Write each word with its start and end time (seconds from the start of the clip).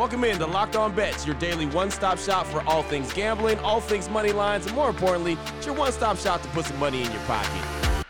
Welcome 0.00 0.24
in 0.24 0.38
to 0.38 0.46
Locked 0.46 0.76
On 0.76 0.94
Bets, 0.94 1.26
your 1.26 1.34
daily 1.34 1.66
one 1.66 1.90
stop 1.90 2.16
shop 2.18 2.46
for 2.46 2.66
all 2.66 2.82
things 2.82 3.12
gambling, 3.12 3.58
all 3.58 3.82
things 3.82 4.08
money 4.08 4.32
lines, 4.32 4.64
and 4.64 4.74
more 4.74 4.88
importantly, 4.88 5.36
it's 5.58 5.66
your 5.66 5.74
one 5.74 5.92
stop 5.92 6.16
shop 6.16 6.40
to 6.40 6.48
put 6.48 6.64
some 6.64 6.78
money 6.78 7.02
in 7.02 7.12
your 7.12 7.20
pocket. 7.24 8.02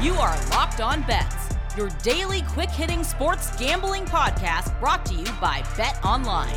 You 0.00 0.14
are 0.14 0.34
Locked 0.48 0.80
On 0.80 1.02
Bets, 1.02 1.54
your 1.76 1.90
daily 2.02 2.40
quick 2.48 2.70
hitting 2.70 3.04
sports 3.04 3.54
gambling 3.58 4.06
podcast 4.06 4.80
brought 4.80 5.04
to 5.04 5.14
you 5.14 5.26
by 5.38 5.62
Bet 5.76 6.02
Online. 6.02 6.56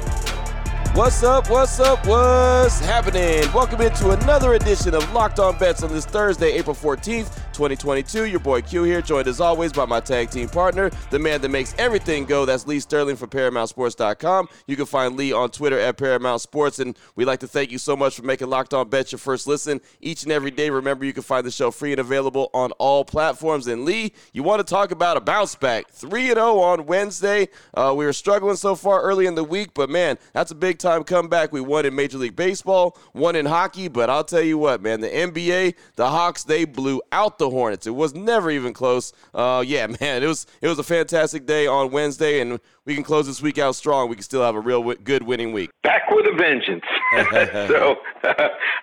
What's 0.94 1.22
up? 1.24 1.50
What's 1.50 1.78
up? 1.82 2.08
What's 2.08 2.80
happening? 2.80 3.44
Welcome 3.52 3.82
into 3.82 4.12
another 4.12 4.54
edition 4.54 4.96
of 4.96 5.12
Locked 5.12 5.40
On 5.40 5.58
Bets 5.58 5.84
on 5.84 5.92
this 5.92 6.06
Thursday, 6.06 6.54
April 6.54 6.78
14th, 6.78 7.38
2022. 7.56 8.26
Your 8.26 8.40
boy 8.40 8.62
Q 8.62 8.84
here, 8.84 9.02
joined 9.02 9.28
as 9.28 9.40
always 9.40 9.72
by 9.72 9.86
my 9.86 10.02
tag 10.02 10.30
team 10.30 10.50
partner, 10.50 10.92
the 11.10 11.18
man 11.18 11.42
that 11.42 11.50
makes 11.50 11.74
everything 11.78 12.26
go. 12.26 12.46
That's 12.46 12.68
Lee 12.68 12.82
Sterling 12.82 13.16
from 13.16 13.30
ParamountSports.com. 13.30 14.50
You 14.68 14.76
can 14.76 14.86
find 14.86 15.16
Lee 15.16 15.32
on 15.32 15.50
Twitter 15.50 15.80
at 15.80 15.98
Paramount 15.98 16.42
Sports, 16.42 16.80
and 16.80 16.98
we'd 17.16 17.26
like 17.26 17.40
to 17.40 17.48
thank 17.48 17.72
you 17.72 17.78
so 17.78 17.96
much 17.96 18.16
for 18.16 18.24
making 18.24 18.50
Locked 18.50 18.74
On 18.74 18.88
Bets 18.90 19.14
your 19.14 19.20
first 19.20 19.48
listen 19.48 19.80
each 20.02 20.24
and 20.24 20.32
every 20.32 20.52
day. 20.52 20.70
Remember, 20.70 21.06
you 21.06 21.14
can 21.14 21.24
find 21.24 21.46
the 21.46 21.52
show 21.52 21.72
free 21.72 21.92
and 21.92 22.02
available 22.02 22.50
on 22.54 22.72
all 22.74 23.06
platforms. 23.06 23.68
And 23.68 23.86
Lee, 23.86 24.12
you 24.34 24.44
want 24.44 24.60
to 24.60 24.70
talk 24.70 24.92
about 24.92 25.16
a 25.16 25.22
bounce 25.22 25.56
back? 25.56 25.90
3 25.90 26.28
0 26.28 26.60
on 26.60 26.86
Wednesday. 26.86 27.48
Uh, 27.74 27.94
we 27.96 28.06
were 28.06 28.14
struggling 28.14 28.58
so 28.58 28.76
far 28.76 29.02
early 29.02 29.26
in 29.26 29.36
the 29.36 29.44
week, 29.44 29.74
but 29.74 29.90
man, 29.90 30.18
that's 30.34 30.52
a 30.52 30.56
big 30.56 30.78
time 30.78 31.04
comeback. 31.06 31.54
We 31.54 31.62
won 31.62 31.86
in 31.86 31.96
Major 31.96 32.18
League 32.18 32.36
Baseball, 32.36 32.98
won 33.14 33.36
in 33.36 33.46
hockey, 33.46 33.88
but 33.88 34.10
I'll 34.10 34.24
tell 34.26 34.42
you 34.42 34.58
what, 34.58 34.82
man, 34.82 35.00
the 35.00 35.10
NBA, 35.10 35.76
the 35.96 36.10
Hawks, 36.10 36.44
they 36.44 36.66
blew 36.66 37.02
out 37.12 37.38
the 37.38 37.45
Hornets. 37.50 37.88
It 37.88 37.96
was 37.96 38.14
never 38.14 38.50
even 38.52 38.74
close. 38.74 39.14
Uh, 39.34 39.64
yeah, 39.66 39.88
man, 40.02 40.24
it 40.24 40.28
was 40.28 40.46
it 40.62 40.68
was 40.68 40.80
a 40.80 40.84
fantastic 40.84 41.46
day 41.46 41.68
on 41.68 41.92
Wednesday, 41.92 42.40
and 42.40 42.60
we 42.86 42.96
can 42.96 43.04
close 43.04 43.28
this 43.28 43.42
week 43.42 43.58
out 43.58 43.76
strong. 43.76 44.10
We 44.10 44.16
can 44.16 44.24
still 44.24 44.44
have 44.44 44.56
a 44.56 44.60
real 44.60 44.80
w- 44.80 45.00
good 45.04 45.24
winning 45.24 45.54
week. 45.54 45.70
Back 45.84 46.10
with 46.12 46.26
a 46.28 46.36
vengeance. 46.36 46.84
so 47.70 47.96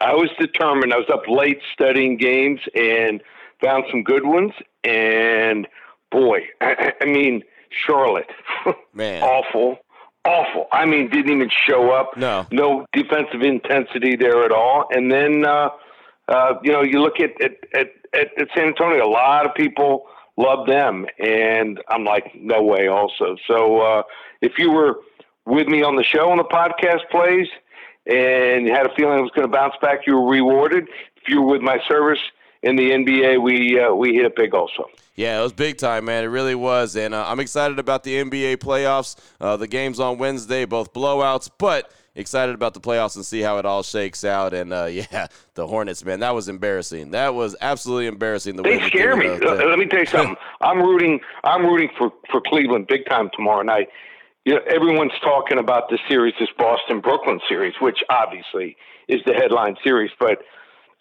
I 0.01 0.15
was 0.15 0.31
determined. 0.39 0.93
I 0.93 0.99
was 0.99 1.11
up 1.13 1.23
late 1.29 1.61
studying 1.73 2.17
games 2.17 2.61
and 2.75 3.23
found 3.63 3.85
some 3.91 4.03
good 4.03 4.25
ones. 4.25 4.53
And 4.85 5.69
boy, 6.11 6.41
I, 6.61 6.93
I 7.01 7.05
mean, 7.07 7.43
Charlotte, 7.71 8.31
Man. 8.93 9.23
awful 9.23 9.79
awful. 10.25 10.67
I 10.73 10.87
mean, 10.87 11.11
didn't 11.11 11.33
even 11.33 11.51
show 11.67 11.91
up. 11.91 12.17
No, 12.17 12.47
no 12.51 12.87
defensive 12.93 13.43
intensity 13.43 14.17
there 14.17 14.45
at 14.45 14.53
all. 14.53 14.87
And 14.91 15.11
then, 15.11 15.45
uh, 15.45 15.71
uh, 16.29 16.55
you 16.63 16.73
know, 16.73 16.83
you 16.83 17.01
look 17.01 17.21
at 17.21 17.31
at, 17.43 17.53
at 17.75 17.87
at 18.15 18.29
at 18.39 18.49
San 18.55 18.69
Antonio. 18.69 19.07
A 19.07 19.09
lot 19.09 19.47
of 19.47 19.55
people 19.55 20.07
love 20.37 20.67
them, 20.67 21.07
and 21.19 21.81
I'm 21.89 22.05
like, 22.05 22.35
no 22.35 22.63
way. 22.63 22.89
Also, 22.89 23.37
so 23.47 23.81
uh, 23.81 24.03
if 24.41 24.59
you 24.59 24.71
were 24.71 25.01
with 25.47 25.67
me 25.67 25.83
on 25.83 25.97
the 25.97 26.05
show 26.05 26.31
on 26.31 26.39
the 26.39 26.45
podcast 26.45 27.09
plays, 27.11 27.49
and 28.07 28.67
you 28.67 28.73
had 28.73 28.87
a 28.87 28.95
feeling 28.95 29.19
it 29.19 29.23
was 29.23 29.33
going 29.35 29.47
to 29.47 29.53
bounce 29.53 29.75
back, 29.81 30.07
you 30.07 30.17
were 30.17 30.29
rewarded. 30.29 30.89
If 31.17 31.29
you 31.29 31.43
were 31.43 31.53
with 31.53 31.63
my 31.63 31.79
service 31.89 32.21
in 32.63 32.77
the 32.77 32.91
NBA, 32.91 33.43
we 33.43 33.79
uh, 33.81 33.95
we 33.95 34.15
hit 34.15 34.25
it 34.25 34.37
big 34.37 34.55
also. 34.55 34.87
Yeah, 35.15 35.39
it 35.39 35.43
was 35.43 35.53
big 35.53 35.77
time, 35.77 36.07
man. 36.07 36.25
It 36.25 36.29
really 36.29 36.55
was, 36.55 36.97
and 36.97 37.15
uh, 37.15 37.25
I'm 37.27 37.41
excited 37.41 37.79
about 37.79 38.03
the 38.03 38.23
NBA 38.23 38.57
playoffs. 38.57 39.17
Uh, 39.41 39.57
the 39.57 39.69
games 39.69 40.01
on 40.01 40.19
Wednesday, 40.19 40.65
both 40.65 40.93
blowouts, 40.93 41.51
but 41.59 41.93
excited 42.15 42.55
about 42.55 42.75
the 42.75 42.81
playoffs 42.81 43.17
and 43.17 43.25
see 43.25 43.41
how 43.41 43.59
it 43.59 43.65
all 43.65 43.83
shakes 43.83 44.25
out. 44.25 44.55
And 44.55 44.73
uh, 44.73 44.85
yeah, 44.91 45.29
the 45.55 45.67
Hornets, 45.67 46.05
man, 46.05 46.21
that 46.21 46.35
was 46.35 46.49
embarrassing. 46.49 47.13
That 47.13 47.35
was 47.35 47.57
absolutely 47.61 48.07
embarrassing. 48.07 48.57
The 48.57 48.63
they 48.63 48.79
way 48.79 48.87
scare 48.89 49.17
me. 49.17 49.29
Let 49.29 49.79
me 49.79 49.87
tell 49.87 50.01
you 50.01 50.07
something. 50.07 50.37
I'm 50.61 50.79
rooting. 50.79 51.21
I'm 51.45 51.65
rooting 51.65 51.91
for 51.97 52.13
for 52.31 52.41
Cleveland 52.41 52.87
big 52.87 53.07
time 53.07 53.31
tomorrow 53.35 53.63
night. 53.63 53.89
You 54.45 54.55
know, 54.55 54.61
everyone's 54.69 55.13
talking 55.23 55.59
about 55.59 55.89
the 55.89 55.99
series, 56.09 56.35
this 56.41 56.49
Boston 56.59 57.01
Brooklyn 57.01 57.41
series, 57.49 57.75
which 57.81 57.99
obviously 58.11 58.77
is 59.07 59.21
the 59.25 59.35
headline 59.35 59.77
series, 59.85 60.11
but 60.19 60.39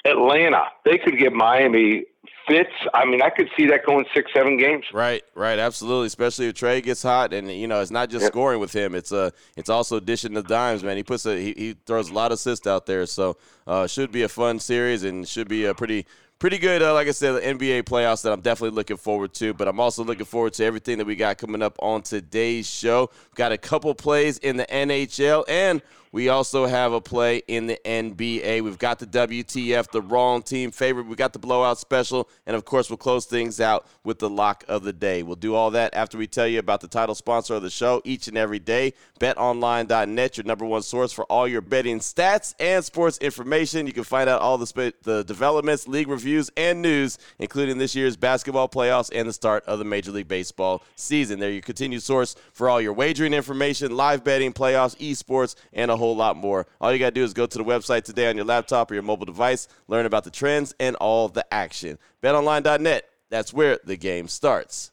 Atlanta, 0.05 0.63
they 0.85 0.97
could 0.97 1.17
get 1.17 1.33
Miami 1.33 2.05
fits. 2.47 2.71
I 2.93 3.05
mean, 3.05 3.21
I 3.21 3.29
could 3.29 3.49
see 3.57 3.67
that 3.67 3.85
going 3.85 4.05
six, 4.13 4.31
seven 4.33 4.57
games. 4.57 4.85
Right, 4.93 5.23
right, 5.35 5.59
absolutely. 5.59 6.07
Especially 6.07 6.47
if 6.47 6.55
Trae 6.55 6.81
gets 6.83 7.03
hot, 7.03 7.33
and 7.33 7.51
you 7.51 7.67
know, 7.67 7.81
it's 7.81 7.91
not 7.91 8.09
just 8.09 8.23
yep. 8.23 8.31
scoring 8.31 8.59
with 8.59 8.73
him; 8.73 8.95
it's 8.95 9.11
uh, 9.11 9.31
it's 9.55 9.69
also 9.69 9.99
dishing 9.99 10.33
the 10.33 10.43
dimes. 10.43 10.83
Man, 10.83 10.97
he 10.97 11.03
puts 11.03 11.25
a 11.25 11.37
he, 11.37 11.53
he 11.55 11.75
throws 11.85 12.09
a 12.09 12.13
lot 12.13 12.31
of 12.31 12.35
assists 12.35 12.67
out 12.67 12.85
there, 12.85 13.05
so 13.05 13.37
uh, 13.67 13.87
should 13.87 14.11
be 14.11 14.23
a 14.23 14.29
fun 14.29 14.59
series 14.59 15.03
and 15.03 15.27
should 15.27 15.47
be 15.47 15.65
a 15.65 15.73
pretty 15.73 16.05
pretty 16.41 16.57
good, 16.57 16.81
uh, 16.81 16.91
like 16.91 17.07
I 17.07 17.11
said, 17.11 17.33
the 17.33 17.41
NBA 17.41 17.83
playoffs 17.83 18.23
that 18.23 18.33
I'm 18.33 18.41
definitely 18.41 18.75
looking 18.75 18.97
forward 18.97 19.31
to. 19.35 19.53
But 19.53 19.67
I'm 19.67 19.79
also 19.79 20.03
looking 20.03 20.25
forward 20.25 20.53
to 20.53 20.65
everything 20.65 20.97
that 20.97 21.05
we 21.05 21.15
got 21.15 21.37
coming 21.37 21.61
up 21.61 21.77
on 21.79 22.01
today's 22.01 22.67
show. 22.67 23.11
We've 23.29 23.35
got 23.35 23.51
a 23.51 23.59
couple 23.59 23.93
plays 23.93 24.39
in 24.39 24.57
the 24.57 24.65
NHL, 24.65 25.45
and 25.47 25.83
we 26.11 26.27
also 26.27 26.65
have 26.65 26.91
a 26.91 26.99
play 26.99 27.41
in 27.47 27.67
the 27.67 27.79
NBA. 27.85 28.61
We've 28.63 28.77
got 28.77 28.99
the 28.99 29.05
WTF, 29.05 29.91
the 29.91 30.01
wrong 30.01 30.41
team 30.41 30.71
favorite. 30.71 31.07
We 31.07 31.15
got 31.15 31.31
the 31.31 31.39
blowout 31.39 31.77
special, 31.77 32.29
and 32.45 32.55
of 32.55 32.65
course, 32.65 32.89
we'll 32.89 32.97
close 32.97 33.25
things 33.25 33.61
out 33.61 33.87
with 34.03 34.19
the 34.19 34.29
lock 34.29 34.65
of 34.67 34.83
the 34.83 34.91
day. 34.91 35.23
We'll 35.23 35.37
do 35.37 35.55
all 35.55 35.71
that 35.71 35.93
after 35.93 36.17
we 36.17 36.27
tell 36.27 36.47
you 36.47 36.59
about 36.59 36.81
the 36.81 36.89
title 36.89 37.15
sponsor 37.15 37.55
of 37.55 37.61
the 37.61 37.69
show 37.69 38.01
each 38.03 38.27
and 38.27 38.37
every 38.37 38.59
day. 38.59 38.93
BetOnline.net, 39.21 40.37
your 40.37 40.43
number 40.43 40.65
one 40.65 40.81
source 40.81 41.13
for 41.13 41.23
all 41.25 41.47
your 41.47 41.61
betting 41.61 41.99
stats 41.99 42.55
and 42.59 42.83
sports 42.83 43.17
information. 43.19 43.87
You 43.87 43.93
can 43.93 44.03
find 44.03 44.29
out 44.29 44.41
all 44.41 44.57
the 44.57 44.67
sp- 44.67 44.99
the 45.03 45.23
developments, 45.23 45.87
league 45.87 46.09
reviews, 46.09 46.49
and 46.57 46.81
news, 46.81 47.19
including 47.39 47.77
this 47.77 47.95
year's 47.95 48.17
basketball 48.17 48.67
playoffs 48.67 49.09
and 49.13 49.29
the 49.29 49.33
start 49.33 49.63
of 49.65 49.79
the 49.79 49.85
Major 49.85 50.11
League 50.11 50.27
Baseball 50.27 50.83
season. 50.95 51.39
They're 51.39 51.51
your 51.51 51.61
continued 51.61 52.03
source 52.03 52.35
for 52.51 52.67
all 52.67 52.81
your 52.81 52.93
wagering 52.93 53.33
information, 53.33 53.95
live 53.95 54.25
betting, 54.25 54.51
playoffs, 54.51 54.97
esports, 54.97 55.55
and 55.71 55.89
a 55.89 56.00
whole 56.01 56.15
lot 56.15 56.35
more. 56.35 56.65
All 56.81 56.91
you 56.91 56.99
got 56.99 57.05
to 57.05 57.11
do 57.11 57.23
is 57.23 57.33
go 57.33 57.45
to 57.45 57.57
the 57.57 57.63
website 57.63 58.03
today 58.03 58.27
on 58.27 58.35
your 58.35 58.45
laptop 58.45 58.89
or 58.89 58.95
your 58.95 59.03
mobile 59.03 59.25
device, 59.27 59.67
learn 59.87 60.05
about 60.05 60.23
the 60.23 60.31
trends 60.31 60.73
and 60.79 60.95
all 60.97 61.27
the 61.29 61.45
action. 61.53 61.99
BetOnline.net, 62.23 63.07
that's 63.29 63.53
where 63.53 63.79
the 63.85 63.95
game 63.95 64.27
starts. 64.27 64.91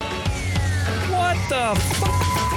What 0.00 1.36
the 1.48 1.74
f- 1.74 2.00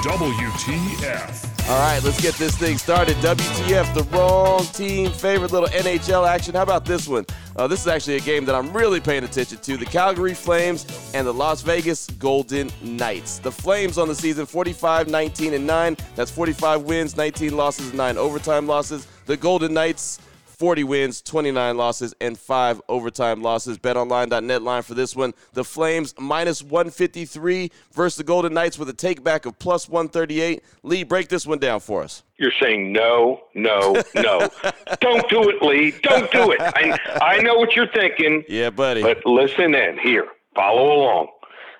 WTF. 0.03 1.50
All 1.71 1.77
right, 1.77 2.03
let's 2.03 2.21
get 2.21 2.33
this 2.33 2.53
thing 2.57 2.77
started. 2.77 3.15
WTF, 3.19 3.93
the 3.93 4.03
wrong 4.13 4.65
team, 4.73 5.09
favorite 5.09 5.53
little 5.53 5.69
NHL 5.69 6.27
action. 6.27 6.53
How 6.53 6.63
about 6.63 6.83
this 6.83 7.07
one? 7.07 7.25
Uh, 7.55 7.65
this 7.65 7.79
is 7.79 7.87
actually 7.87 8.17
a 8.17 8.19
game 8.19 8.43
that 8.43 8.55
I'm 8.55 8.73
really 8.73 8.99
paying 8.99 9.23
attention 9.23 9.57
to. 9.59 9.77
The 9.77 9.85
Calgary 9.85 10.33
Flames 10.33 10.85
and 11.13 11.25
the 11.25 11.33
Las 11.33 11.61
Vegas 11.61 12.07
Golden 12.07 12.69
Knights. 12.81 13.39
The 13.39 13.53
Flames 13.53 13.97
on 13.97 14.09
the 14.09 14.15
season 14.15 14.45
45, 14.45 15.07
19, 15.07 15.53
and 15.53 15.65
9. 15.65 15.95
That's 16.17 16.29
45 16.29 16.81
wins, 16.81 17.15
19 17.15 17.55
losses, 17.55 17.87
and 17.87 17.97
9 17.97 18.17
overtime 18.17 18.67
losses. 18.67 19.07
The 19.25 19.37
Golden 19.37 19.73
Knights 19.73 20.19
40 20.61 20.83
wins, 20.83 21.23
29 21.23 21.75
losses, 21.75 22.13
and 22.21 22.37
5 22.37 22.83
overtime 22.87 23.41
losses. 23.41 23.79
BetOnline.net 23.79 24.61
line 24.61 24.83
for 24.83 24.93
this 24.93 25.15
one. 25.15 25.33
The 25.53 25.63
Flames 25.63 26.13
minus 26.19 26.61
153 26.61 27.71
versus 27.93 28.17
the 28.17 28.23
Golden 28.23 28.53
Knights 28.53 28.77
with 28.77 28.87
a 28.87 28.93
takeback 28.93 29.47
of 29.47 29.57
plus 29.57 29.89
138. 29.89 30.63
Lee, 30.83 31.03
break 31.03 31.29
this 31.29 31.47
one 31.47 31.57
down 31.57 31.79
for 31.79 32.03
us. 32.03 32.21
You're 32.37 32.53
saying 32.61 32.93
no, 32.93 33.41
no, 33.55 34.03
no. 34.13 34.49
Don't 35.01 35.27
do 35.31 35.49
it, 35.49 35.63
Lee. 35.63 35.95
Don't 36.03 36.31
do 36.31 36.51
it. 36.51 36.61
I, 36.61 36.99
I 37.19 37.41
know 37.41 37.55
what 37.55 37.75
you're 37.75 37.91
thinking. 37.91 38.43
Yeah, 38.47 38.69
buddy. 38.69 39.01
But 39.01 39.25
listen 39.25 39.73
in. 39.73 39.97
Here, 39.97 40.27
follow 40.53 40.93
along. 40.93 41.29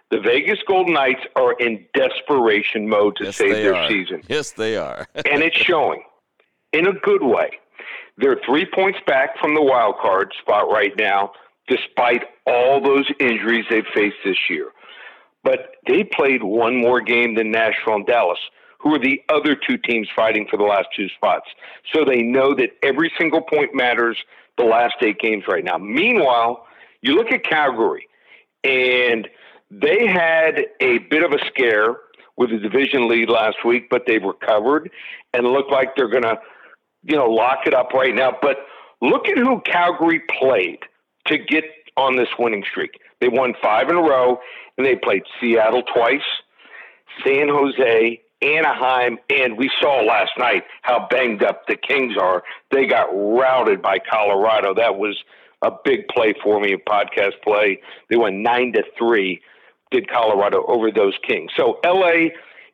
The 0.10 0.20
Vegas 0.22 0.58
Golden 0.68 0.96
Knights 0.96 1.22
are 1.36 1.54
in 1.60 1.86
desperation 1.94 2.90
mode 2.90 3.16
to 3.18 3.26
yes, 3.26 3.36
save 3.36 3.54
their 3.58 3.76
are. 3.76 3.88
season. 3.88 4.24
Yes, 4.28 4.54
they 4.54 4.76
are. 4.76 5.08
and 5.14 5.44
it's 5.44 5.58
showing 5.68 6.02
in 6.74 6.88
a 6.88 6.94
good 6.94 7.22
way. 7.22 7.52
They're 8.22 8.40
three 8.46 8.68
points 8.72 9.00
back 9.08 9.40
from 9.40 9.56
the 9.56 9.62
wild 9.62 9.96
card 10.00 10.32
spot 10.40 10.72
right 10.72 10.94
now, 10.98 11.32
despite 11.68 12.24
all 12.46 12.82
those 12.82 13.10
injuries 13.20 13.66
they've 13.70 13.84
faced 13.94 14.18
this 14.24 14.38
year. 14.50 14.70
But 15.44 15.72
they 15.88 16.04
played 16.04 16.44
one 16.44 16.76
more 16.80 17.02
game 17.02 17.36
than 17.36 17.52
Nashville 17.52 17.96
and 17.96 18.06
Dallas, 18.06 18.38
who 18.80 18.94
are 18.94 19.00
the 19.00 19.22
other 19.30 19.56
two 19.56 19.78
teams 19.78 20.08
fighting 20.16 20.46
for 20.50 20.58
the 20.58 20.64
last 20.64 20.88
two 20.96 21.08
spots. 21.10 21.48
So 21.94 22.06
they 22.06 22.22
know 22.22 22.54
that 22.56 22.70
every 22.84 23.12
single 23.18 23.42
point 23.42 23.74
matters 23.74 24.18
the 24.58 24.66
last 24.66 24.96
eight 25.02 25.20
games 25.20 25.46
right 25.48 25.64
now. 25.64 25.78
Meanwhile, 25.78 26.68
you 27.02 27.16
look 27.16 27.32
at 27.32 27.44
Calgary, 27.44 28.08
and 28.64 29.28
they 29.72 30.06
had 30.06 30.66
a 30.80 31.00
bit 31.10 31.24
of 31.24 31.32
a 31.32 31.40
scare 31.48 31.96
with 32.38 32.52
the 32.52 32.58
division 32.58 33.08
lead 33.08 33.30
last 33.30 33.58
week, 33.66 33.90
but 33.90 34.04
they've 34.06 34.24
recovered 34.24 34.92
and 35.34 35.48
look 35.48 35.72
like 35.72 35.96
they're 35.96 36.10
going 36.10 36.24
to 36.24 36.38
you 37.04 37.16
know, 37.16 37.26
lock 37.26 37.60
it 37.66 37.74
up 37.74 37.94
right 37.94 38.14
now. 38.14 38.36
But 38.42 38.58
look 39.02 39.28
at 39.28 39.38
who 39.38 39.62
Calgary 39.62 40.22
played 40.40 40.80
to 41.28 41.38
get 41.38 41.64
on 41.98 42.16
this 42.16 42.30
winning 42.40 42.64
streak. 42.70 43.00
They 43.20 43.28
won 43.28 43.54
five 43.62 43.90
in 43.90 43.96
a 43.96 44.02
row, 44.02 44.40
and 44.78 44.86
they 44.86 44.96
played 44.96 45.24
Seattle 45.40 45.84
twice, 45.94 46.22
San 47.24 47.50
Jose, 47.50 48.22
Anaheim, 48.42 49.20
and 49.30 49.58
we 49.58 49.70
saw 49.80 50.02
last 50.02 50.32
night 50.38 50.64
how 50.82 51.08
banged 51.10 51.44
up 51.44 51.68
the 51.68 51.76
Kings 51.76 52.16
are. 52.20 52.44
They 52.72 52.88
got 52.88 53.08
routed 53.14 53.82
by 53.82 54.00
Colorado. 54.00 54.74
That 54.74 54.98
was 54.98 55.22
a 55.62 55.72
big 55.84 56.08
play 56.08 56.34
for 56.44 56.60
me, 56.60 56.74
a 56.74 56.78
podcast 56.78 57.34
play. 57.44 57.80
They 58.10 58.18
went 58.18 58.38
nine 58.38 58.74
to 58.74 58.84
three, 58.98 59.42
did 59.92 60.10
Colorado 60.10 60.66
over 60.68 60.92
those 60.92 61.14
Kings. 61.28 61.52
So 61.56 61.80
LA 61.86 62.30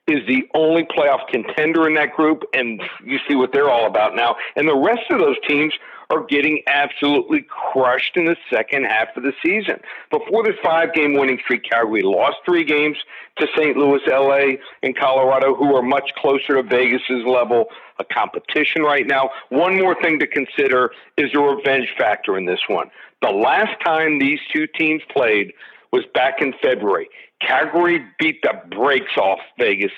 is 0.08 0.26
the 0.28 0.48
only 0.54 0.84
playoff 0.84 1.28
contender 1.28 1.88
in 1.88 1.96
that 1.96 2.14
group, 2.14 2.44
and 2.54 2.82
you 3.04 3.20
see 3.28 3.36
what 3.36 3.52
they're 3.52 3.70
all 3.70 3.86
about 3.86 4.16
now. 4.16 4.36
And 4.56 4.68
the 4.68 4.76
rest 4.76 5.10
of 5.10 5.20
those 5.20 5.36
teams 5.48 5.74
are 6.10 6.24
getting 6.24 6.62
absolutely 6.68 7.46
crushed 7.50 8.16
in 8.16 8.26
the 8.26 8.38
second 8.50 8.86
half 8.86 9.10
of 9.18 9.24
the 9.24 9.34
season. 9.44 9.80
Before 10.10 10.44
this 10.44 10.56
five 10.64 10.94
game 10.94 11.16
winning 11.16 11.38
streak, 11.44 11.64
Calgary 11.70 12.02
lost 12.02 12.38
three 12.46 12.64
games 12.64 12.98
to 13.40 13.48
St. 13.58 13.76
Louis, 13.76 14.00
LA, 14.08 14.56
and 14.84 14.96
Colorado, 14.96 15.54
who 15.54 15.76
are 15.76 15.82
much 15.82 16.10
closer 16.16 16.56
to 16.56 16.64
Vegas's 16.64 17.26
level 17.26 17.66
of 18.00 18.08
competition 18.08 18.84
right 18.84 19.06
now. 19.06 19.30
One 19.50 19.78
more 19.78 20.02
thing 20.02 20.20
to 20.20 20.28
consider 20.28 20.92
is 21.18 21.32
the 21.34 21.42
revenge 21.42 21.90
factor 21.98 22.38
in 22.38 22.46
this 22.46 22.62
one. 22.68 22.90
The 23.22 23.30
last 23.30 23.74
time 23.84 24.20
these 24.20 24.40
two 24.54 24.68
teams 24.68 25.02
played 25.12 25.52
was 25.92 26.06
back 26.14 26.42
in 26.42 26.54
February. 26.62 27.10
Calgary 27.42 28.04
beat 28.20 28.42
the 28.42 28.54
brakes 28.76 29.16
off 29.18 29.40
Vegas 29.60 29.92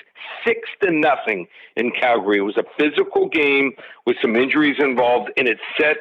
six 0.44 0.68
to 0.82 0.90
nothing 0.90 1.46
in 1.76 1.90
Calgary. 1.90 2.38
It 2.38 2.42
was 2.42 2.56
a 2.58 2.64
physical 2.78 3.28
game 3.28 3.72
with 4.06 4.16
some 4.20 4.36
injuries 4.36 4.76
involved, 4.78 5.30
and 5.36 5.48
it 5.48 5.58
set 5.80 5.96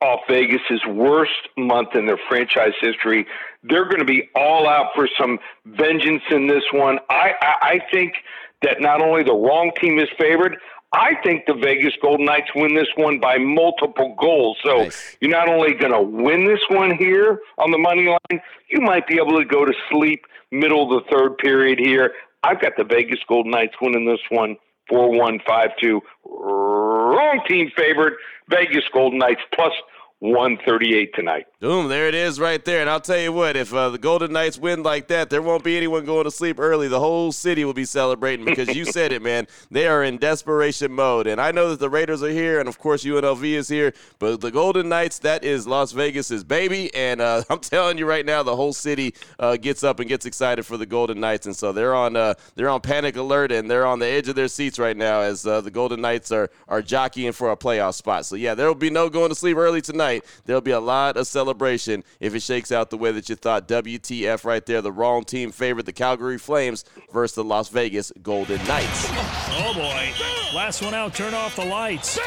off 0.00 0.20
Vegas's 0.28 0.84
worst 0.88 1.48
month 1.56 1.94
in 1.94 2.06
their 2.06 2.18
franchise 2.28 2.72
history. 2.80 3.26
They're 3.62 3.84
going 3.84 4.00
to 4.00 4.04
be 4.04 4.28
all 4.34 4.68
out 4.68 4.88
for 4.94 5.08
some 5.18 5.38
vengeance 5.64 6.22
in 6.30 6.48
this 6.48 6.64
one. 6.72 6.98
I, 7.08 7.32
I, 7.40 7.54
I 7.62 7.80
think 7.92 8.14
that 8.62 8.80
not 8.80 9.00
only 9.00 9.22
the 9.22 9.34
wrong 9.34 9.70
team 9.80 10.00
is 10.00 10.08
favored, 10.18 10.56
I 10.92 11.14
think 11.24 11.46
the 11.46 11.54
Vegas 11.54 11.94
Golden 12.02 12.26
Knights 12.26 12.50
win 12.54 12.74
this 12.74 12.88
one 12.96 13.18
by 13.18 13.38
multiple 13.38 14.14
goals. 14.20 14.58
So 14.62 14.76
nice. 14.84 15.16
you're 15.20 15.30
not 15.30 15.48
only 15.48 15.72
going 15.72 15.92
to 15.92 16.02
win 16.02 16.46
this 16.46 16.60
one 16.68 16.96
here 16.96 17.40
on 17.58 17.70
the 17.70 17.78
money 17.78 18.08
line, 18.08 18.42
you 18.68 18.80
might 18.80 19.06
be 19.06 19.16
able 19.16 19.38
to 19.38 19.44
go 19.44 19.64
to 19.64 19.72
sleep 19.90 20.26
middle 20.50 20.82
of 20.82 21.02
the 21.02 21.10
third 21.10 21.38
period 21.38 21.78
here. 21.78 22.12
I've 22.42 22.60
got 22.60 22.72
the 22.76 22.84
Vegas 22.84 23.20
Golden 23.26 23.52
Knights 23.52 23.74
winning 23.80 24.04
this 24.04 24.20
one 24.28 24.56
4 24.88 25.10
1 25.18 25.40
5 25.46 25.70
2. 25.80 26.00
Wrong 26.26 27.40
team 27.48 27.70
favored. 27.76 28.14
Vegas 28.48 28.84
Golden 28.92 29.18
Knights 29.18 29.40
plus 29.54 29.72
138 30.22 31.12
tonight. 31.16 31.46
Boom, 31.58 31.88
there 31.88 32.06
it 32.06 32.14
is 32.14 32.38
right 32.38 32.64
there. 32.64 32.80
And 32.80 32.88
I'll 32.88 33.00
tell 33.00 33.18
you 33.18 33.32
what, 33.32 33.56
if 33.56 33.74
uh, 33.74 33.88
the 33.88 33.98
Golden 33.98 34.32
Knights 34.32 34.56
win 34.56 34.84
like 34.84 35.08
that, 35.08 35.30
there 35.30 35.42
won't 35.42 35.64
be 35.64 35.76
anyone 35.76 36.04
going 36.04 36.24
to 36.24 36.30
sleep 36.30 36.60
early. 36.60 36.86
The 36.86 37.00
whole 37.00 37.32
city 37.32 37.64
will 37.64 37.72
be 37.72 37.84
celebrating 37.84 38.44
because 38.44 38.72
you 38.72 38.84
said 38.84 39.12
it, 39.12 39.20
man. 39.20 39.48
They 39.70 39.86
are 39.86 40.04
in 40.04 40.18
desperation 40.18 40.92
mode. 40.92 41.26
And 41.26 41.40
I 41.40 41.50
know 41.50 41.70
that 41.70 41.80
the 41.80 41.88
Raiders 41.88 42.22
are 42.22 42.30
here, 42.30 42.60
and 42.60 42.68
of 42.68 42.78
course 42.78 43.04
UNLV 43.04 43.42
is 43.42 43.68
here, 43.68 43.94
but 44.18 44.40
the 44.40 44.50
Golden 44.50 44.88
Knights, 44.88 45.18
that 45.20 45.44
is 45.44 45.66
Las 45.66 45.92
Vegas's 45.92 46.44
baby. 46.44 46.94
And 46.94 47.20
uh, 47.20 47.42
I'm 47.50 47.60
telling 47.60 47.96
you 47.96 48.06
right 48.06 48.24
now, 48.24 48.42
the 48.42 48.54
whole 48.54 48.72
city 48.72 49.14
uh, 49.38 49.56
gets 49.56 49.82
up 49.82 49.98
and 49.98 50.08
gets 50.08 50.26
excited 50.26 50.64
for 50.66 50.76
the 50.76 50.86
Golden 50.86 51.20
Knights. 51.20 51.46
And 51.46 51.56
so 51.56 51.72
they're 51.72 51.94
on 51.94 52.16
uh, 52.16 52.34
they're 52.54 52.68
on 52.68 52.80
panic 52.80 53.16
alert 53.16 53.50
and 53.50 53.70
they're 53.70 53.86
on 53.86 53.98
the 53.98 54.06
edge 54.06 54.28
of 54.28 54.36
their 54.36 54.48
seats 54.48 54.78
right 54.78 54.96
now 54.96 55.20
as 55.20 55.46
uh, 55.46 55.60
the 55.60 55.70
Golden 55.70 56.00
Knights 56.00 56.30
are, 56.30 56.50
are 56.68 56.82
jockeying 56.82 57.32
for 57.32 57.50
a 57.50 57.56
playoff 57.56 57.94
spot. 57.94 58.26
So, 58.26 58.36
yeah, 58.36 58.54
there 58.54 58.66
will 58.68 58.74
be 58.74 58.90
no 58.90 59.08
going 59.08 59.30
to 59.30 59.34
sleep 59.34 59.56
early 59.56 59.80
tonight 59.80 60.11
tonight, 60.20 60.42
there'll 60.44 60.60
be 60.60 60.72
a 60.72 60.80
lot 60.80 61.16
of 61.16 61.26
celebration 61.26 62.04
if 62.20 62.34
it 62.34 62.40
shakes 62.40 62.72
out 62.72 62.90
the 62.90 62.96
way 62.96 63.12
that 63.12 63.28
you 63.28 63.36
thought. 63.36 63.68
WTF 63.68 64.44
right 64.44 64.64
there. 64.64 64.82
The 64.82 64.92
wrong 64.92 65.24
team 65.24 65.52
favored 65.52 65.86
the 65.86 65.92
Calgary 65.92 66.38
Flames 66.38 66.84
versus 67.12 67.34
the 67.34 67.44
Las 67.44 67.68
Vegas 67.68 68.12
Golden 68.22 68.64
Knights. 68.66 69.06
Oh, 69.08 69.72
boy. 69.74 70.12
Last 70.54 70.82
one 70.82 70.94
out. 70.94 71.14
Turn 71.14 71.34
off 71.34 71.56
the 71.56 71.64
lights. 71.64 72.18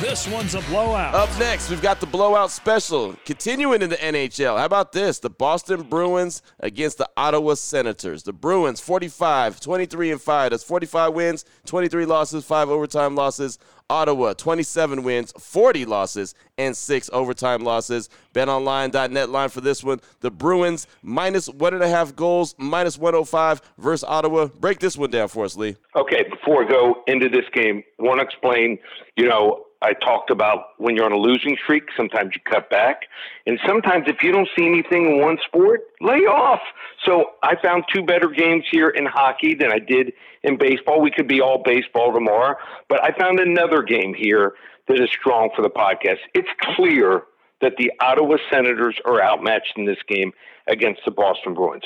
This 0.00 0.26
one's 0.28 0.54
a 0.54 0.62
blowout. 0.62 1.14
Up 1.14 1.28
next, 1.38 1.68
we've 1.68 1.82
got 1.82 2.00
the 2.00 2.06
blowout 2.06 2.50
special. 2.50 3.14
Continuing 3.24 3.82
in 3.82 3.90
the 3.90 3.96
NHL. 3.96 4.58
How 4.58 4.64
about 4.64 4.92
this? 4.92 5.18
The 5.18 5.30
Boston 5.30 5.82
Bruins 5.82 6.42
against 6.60 6.98
the 6.98 7.08
Ottawa 7.16 7.54
Senators. 7.54 8.22
The 8.22 8.32
Bruins, 8.32 8.80
45, 8.80 9.60
23 9.60 10.12
and 10.12 10.22
5. 10.22 10.50
That's 10.50 10.64
45 10.64 11.14
wins, 11.14 11.44
23 11.66 12.06
losses, 12.06 12.44
5 12.44 12.70
overtime 12.70 13.14
losses. 13.14 13.58
Ottawa, 13.88 14.32
27 14.34 15.02
wins, 15.02 15.32
40 15.38 15.84
losses, 15.84 16.34
and 16.58 16.76
six 16.76 17.08
overtime 17.12 17.62
losses. 17.62 18.08
BetOnline.net 18.34 19.28
line 19.28 19.48
for 19.48 19.60
this 19.60 19.84
one. 19.84 20.00
The 20.20 20.30
Bruins 20.30 20.86
minus 21.02 21.48
one 21.48 21.74
and 21.74 21.82
a 21.82 21.88
half 21.88 22.16
goals, 22.16 22.54
minus 22.58 22.98
105 22.98 23.62
versus 23.78 24.04
Ottawa. 24.04 24.46
Break 24.46 24.80
this 24.80 24.96
one 24.96 25.10
down 25.10 25.28
for 25.28 25.44
us, 25.44 25.56
Lee. 25.56 25.76
Okay, 25.94 26.24
before 26.28 26.64
I 26.64 26.68
go 26.68 27.02
into 27.06 27.28
this 27.28 27.44
game, 27.52 27.82
want 27.98 28.18
to 28.18 28.24
explain, 28.24 28.78
you 29.16 29.28
know, 29.28 29.65
I 29.82 29.92
talked 29.92 30.30
about 30.30 30.68
when 30.78 30.96
you're 30.96 31.04
on 31.04 31.12
a 31.12 31.18
losing 31.18 31.56
streak, 31.62 31.84
sometimes 31.96 32.32
you 32.34 32.40
cut 32.50 32.70
back. 32.70 33.02
And 33.46 33.58
sometimes 33.66 34.04
if 34.06 34.22
you 34.22 34.32
don't 34.32 34.48
see 34.58 34.66
anything 34.66 35.06
in 35.06 35.20
one 35.20 35.38
sport, 35.46 35.80
lay 36.00 36.20
off. 36.20 36.60
So 37.04 37.32
I 37.42 37.54
found 37.62 37.84
two 37.92 38.02
better 38.02 38.28
games 38.28 38.64
here 38.70 38.88
in 38.88 39.06
hockey 39.06 39.54
than 39.54 39.72
I 39.72 39.78
did 39.78 40.12
in 40.42 40.56
baseball. 40.56 41.00
We 41.00 41.10
could 41.10 41.28
be 41.28 41.40
all 41.40 41.62
baseball 41.62 42.12
tomorrow. 42.12 42.56
But 42.88 43.04
I 43.04 43.16
found 43.18 43.38
another 43.38 43.82
game 43.82 44.14
here 44.14 44.54
that 44.88 44.98
is 44.98 45.10
strong 45.10 45.50
for 45.54 45.62
the 45.62 45.70
podcast. 45.70 46.18
It's 46.34 46.48
clear 46.76 47.22
that 47.60 47.72
the 47.78 47.92
Ottawa 48.00 48.36
Senators 48.50 48.96
are 49.04 49.22
outmatched 49.22 49.74
in 49.76 49.84
this 49.84 49.98
game 50.08 50.32
against 50.68 51.02
the 51.04 51.10
Boston 51.10 51.54
Bruins. 51.54 51.84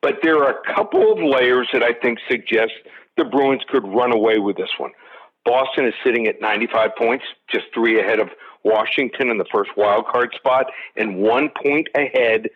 But 0.00 0.18
there 0.22 0.38
are 0.38 0.58
a 0.60 0.74
couple 0.74 1.12
of 1.12 1.18
layers 1.18 1.68
that 1.72 1.82
I 1.82 1.92
think 1.92 2.18
suggest 2.28 2.72
the 3.16 3.24
Bruins 3.24 3.62
could 3.68 3.86
run 3.86 4.12
away 4.12 4.38
with 4.38 4.56
this 4.56 4.70
one. 4.78 4.90
Boston 5.44 5.86
is 5.86 5.94
sitting 6.04 6.26
at 6.26 6.40
95 6.40 6.90
points, 6.96 7.24
just 7.50 7.66
three 7.74 8.00
ahead 8.00 8.20
of 8.20 8.30
Washington 8.64 9.28
in 9.28 9.38
the 9.38 9.44
first 9.52 9.70
wild 9.76 10.06
card 10.06 10.32
spot, 10.36 10.66
and 10.96 11.16
one 11.16 11.50
point 11.62 11.88
ahead 11.94 12.48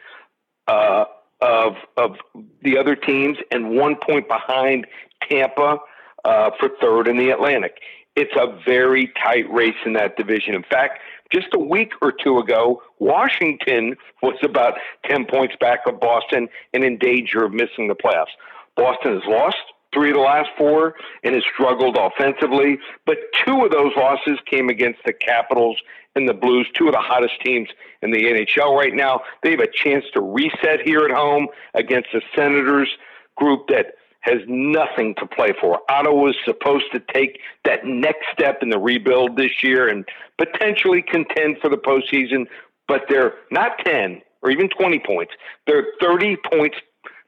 uh, 0.68 1.04
of 1.40 1.74
of 1.96 2.16
the 2.62 2.78
other 2.78 2.94
teams, 2.94 3.38
and 3.50 3.70
one 3.70 3.96
point 3.96 4.28
behind 4.28 4.86
Tampa 5.28 5.78
uh, 6.24 6.50
for 6.58 6.70
third 6.80 7.08
in 7.08 7.18
the 7.18 7.30
Atlantic. 7.30 7.78
It's 8.14 8.34
a 8.36 8.58
very 8.64 9.12
tight 9.22 9.50
race 9.52 9.76
in 9.84 9.92
that 9.94 10.16
division. 10.16 10.54
In 10.54 10.62
fact, 10.62 11.00
just 11.32 11.48
a 11.54 11.58
week 11.58 11.92
or 12.00 12.12
two 12.12 12.38
ago, 12.38 12.82
Washington 12.98 13.96
was 14.22 14.36
about 14.42 14.74
10 15.04 15.26
points 15.26 15.54
back 15.60 15.80
of 15.86 16.00
Boston 16.00 16.48
and 16.72 16.82
in 16.82 16.98
danger 16.98 17.44
of 17.44 17.52
missing 17.52 17.88
the 17.88 17.94
playoffs. 17.94 18.32
Boston 18.76 19.14
has 19.14 19.22
lost 19.26 19.56
three 19.96 20.10
of 20.10 20.16
the 20.16 20.20
last 20.20 20.50
four 20.58 20.94
and 21.24 21.34
has 21.34 21.42
struggled 21.52 21.96
offensively. 21.98 22.78
But 23.06 23.16
two 23.46 23.64
of 23.64 23.70
those 23.70 23.92
losses 23.96 24.38
came 24.48 24.68
against 24.68 25.00
the 25.06 25.14
Capitals 25.14 25.78
and 26.14 26.28
the 26.28 26.34
Blues, 26.34 26.68
two 26.74 26.86
of 26.86 26.92
the 26.92 27.00
hottest 27.00 27.34
teams 27.44 27.68
in 28.02 28.10
the 28.10 28.18
NHL 28.18 28.76
right 28.76 28.94
now. 28.94 29.22
They 29.42 29.52
have 29.52 29.60
a 29.60 29.72
chance 29.72 30.04
to 30.12 30.20
reset 30.20 30.82
here 30.84 31.00
at 31.00 31.10
home 31.10 31.48
against 31.74 32.08
the 32.12 32.20
Senators 32.34 32.90
group 33.36 33.68
that 33.68 33.94
has 34.20 34.40
nothing 34.48 35.14
to 35.14 35.26
play 35.26 35.52
for. 35.60 35.80
Ottawa 35.88 36.28
is 36.28 36.36
supposed 36.44 36.86
to 36.92 37.00
take 37.14 37.40
that 37.64 37.84
next 37.84 38.26
step 38.32 38.58
in 38.60 38.70
the 38.70 38.78
rebuild 38.78 39.36
this 39.36 39.62
year 39.62 39.88
and 39.88 40.04
potentially 40.36 41.02
contend 41.02 41.56
for 41.62 41.70
the 41.70 41.76
postseason, 41.76 42.46
but 42.88 43.02
they're 43.08 43.34
not 43.50 43.78
10 43.84 44.20
or 44.42 44.50
even 44.50 44.68
20 44.68 45.00
points. 45.06 45.32
They're 45.66 45.86
30 46.00 46.36
points 46.52 46.76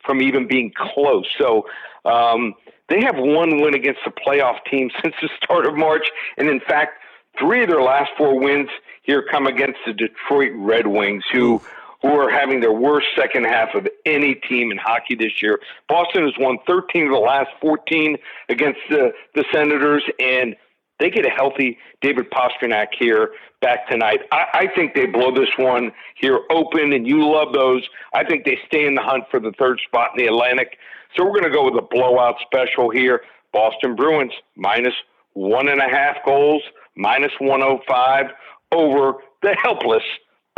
from 0.05 0.23
even 0.23 0.47
being 0.47 0.73
close. 0.76 1.26
So 1.38 1.67
um, 2.05 2.55
they 2.88 3.02
have 3.02 3.17
one 3.17 3.61
win 3.61 3.75
against 3.75 4.00
the 4.05 4.11
playoff 4.11 4.64
team 4.71 4.90
since 5.02 5.14
the 5.21 5.28
start 5.43 5.67
of 5.67 5.76
March, 5.76 6.07
and 6.37 6.49
in 6.49 6.61
fact, 6.61 6.93
three 7.38 7.62
of 7.62 7.69
their 7.69 7.83
last 7.83 8.11
four 8.17 8.38
wins 8.38 8.69
here 9.02 9.23
come 9.23 9.47
against 9.47 9.78
the 9.87 9.93
Detroit 9.93 10.52
Red 10.55 10.87
Wings, 10.87 11.25
who 11.33 11.62
who 12.02 12.09
are 12.09 12.31
having 12.31 12.61
their 12.61 12.73
worst 12.73 13.07
second 13.17 13.45
half 13.45 13.75
of 13.75 13.88
any 14.07 14.35
team 14.35 14.71
in 14.71 14.78
hockey 14.78 15.14
this 15.14 15.43
year. 15.43 15.61
Boston 15.88 16.23
has 16.23 16.33
won 16.38 16.59
13 16.67 17.07
of 17.07 17.12
the 17.12 17.19
last 17.19 17.50
14 17.61 18.17
against 18.49 18.78
the, 18.88 19.12
the 19.35 19.45
Senators, 19.52 20.05
and 20.21 20.55
they 20.99 21.11
get 21.11 21.26
a 21.26 21.31
healthy 21.31 21.78
David 22.00 22.31
Pastrnak 22.31 22.88
here 22.99 23.31
back 23.61 23.88
tonight. 23.88 24.21
I, 24.33 24.45
I 24.52 24.67
think 24.75 24.95
they 24.95 25.07
blow 25.07 25.33
this 25.33 25.50
one 25.57 25.93
here 26.17 26.40
open, 26.50 26.93
and 26.93 27.07
you 27.07 27.28
love 27.28 27.52
those. 27.52 27.83
I 28.14 28.25
think 28.25 28.45
they 28.45 28.59
stay 28.67 28.87
in 28.87 28.95
the 28.95 29.02
hunt 29.02 29.25
for 29.31 29.40
the 29.40 29.52
third 29.59 29.81
spot 29.87 30.11
in 30.17 30.25
the 30.25 30.28
Atlantic. 30.28 30.78
So 31.17 31.25
we're 31.25 31.33
going 31.33 31.45
to 31.45 31.50
go 31.50 31.64
with 31.64 31.83
a 31.83 31.87
blowout 31.88 32.37
special 32.40 32.90
here. 32.90 33.23
Boston 33.52 33.97
Bruins 33.97 34.33
minus 34.57 34.95
one 35.33 35.69
and 35.69 35.81
a 35.81 35.88
half 35.88 36.17
goals, 36.25 36.62
minus 36.97 37.33
105 37.38 38.26
over 38.73 39.14
the 39.43 39.55
helpless 39.62 40.02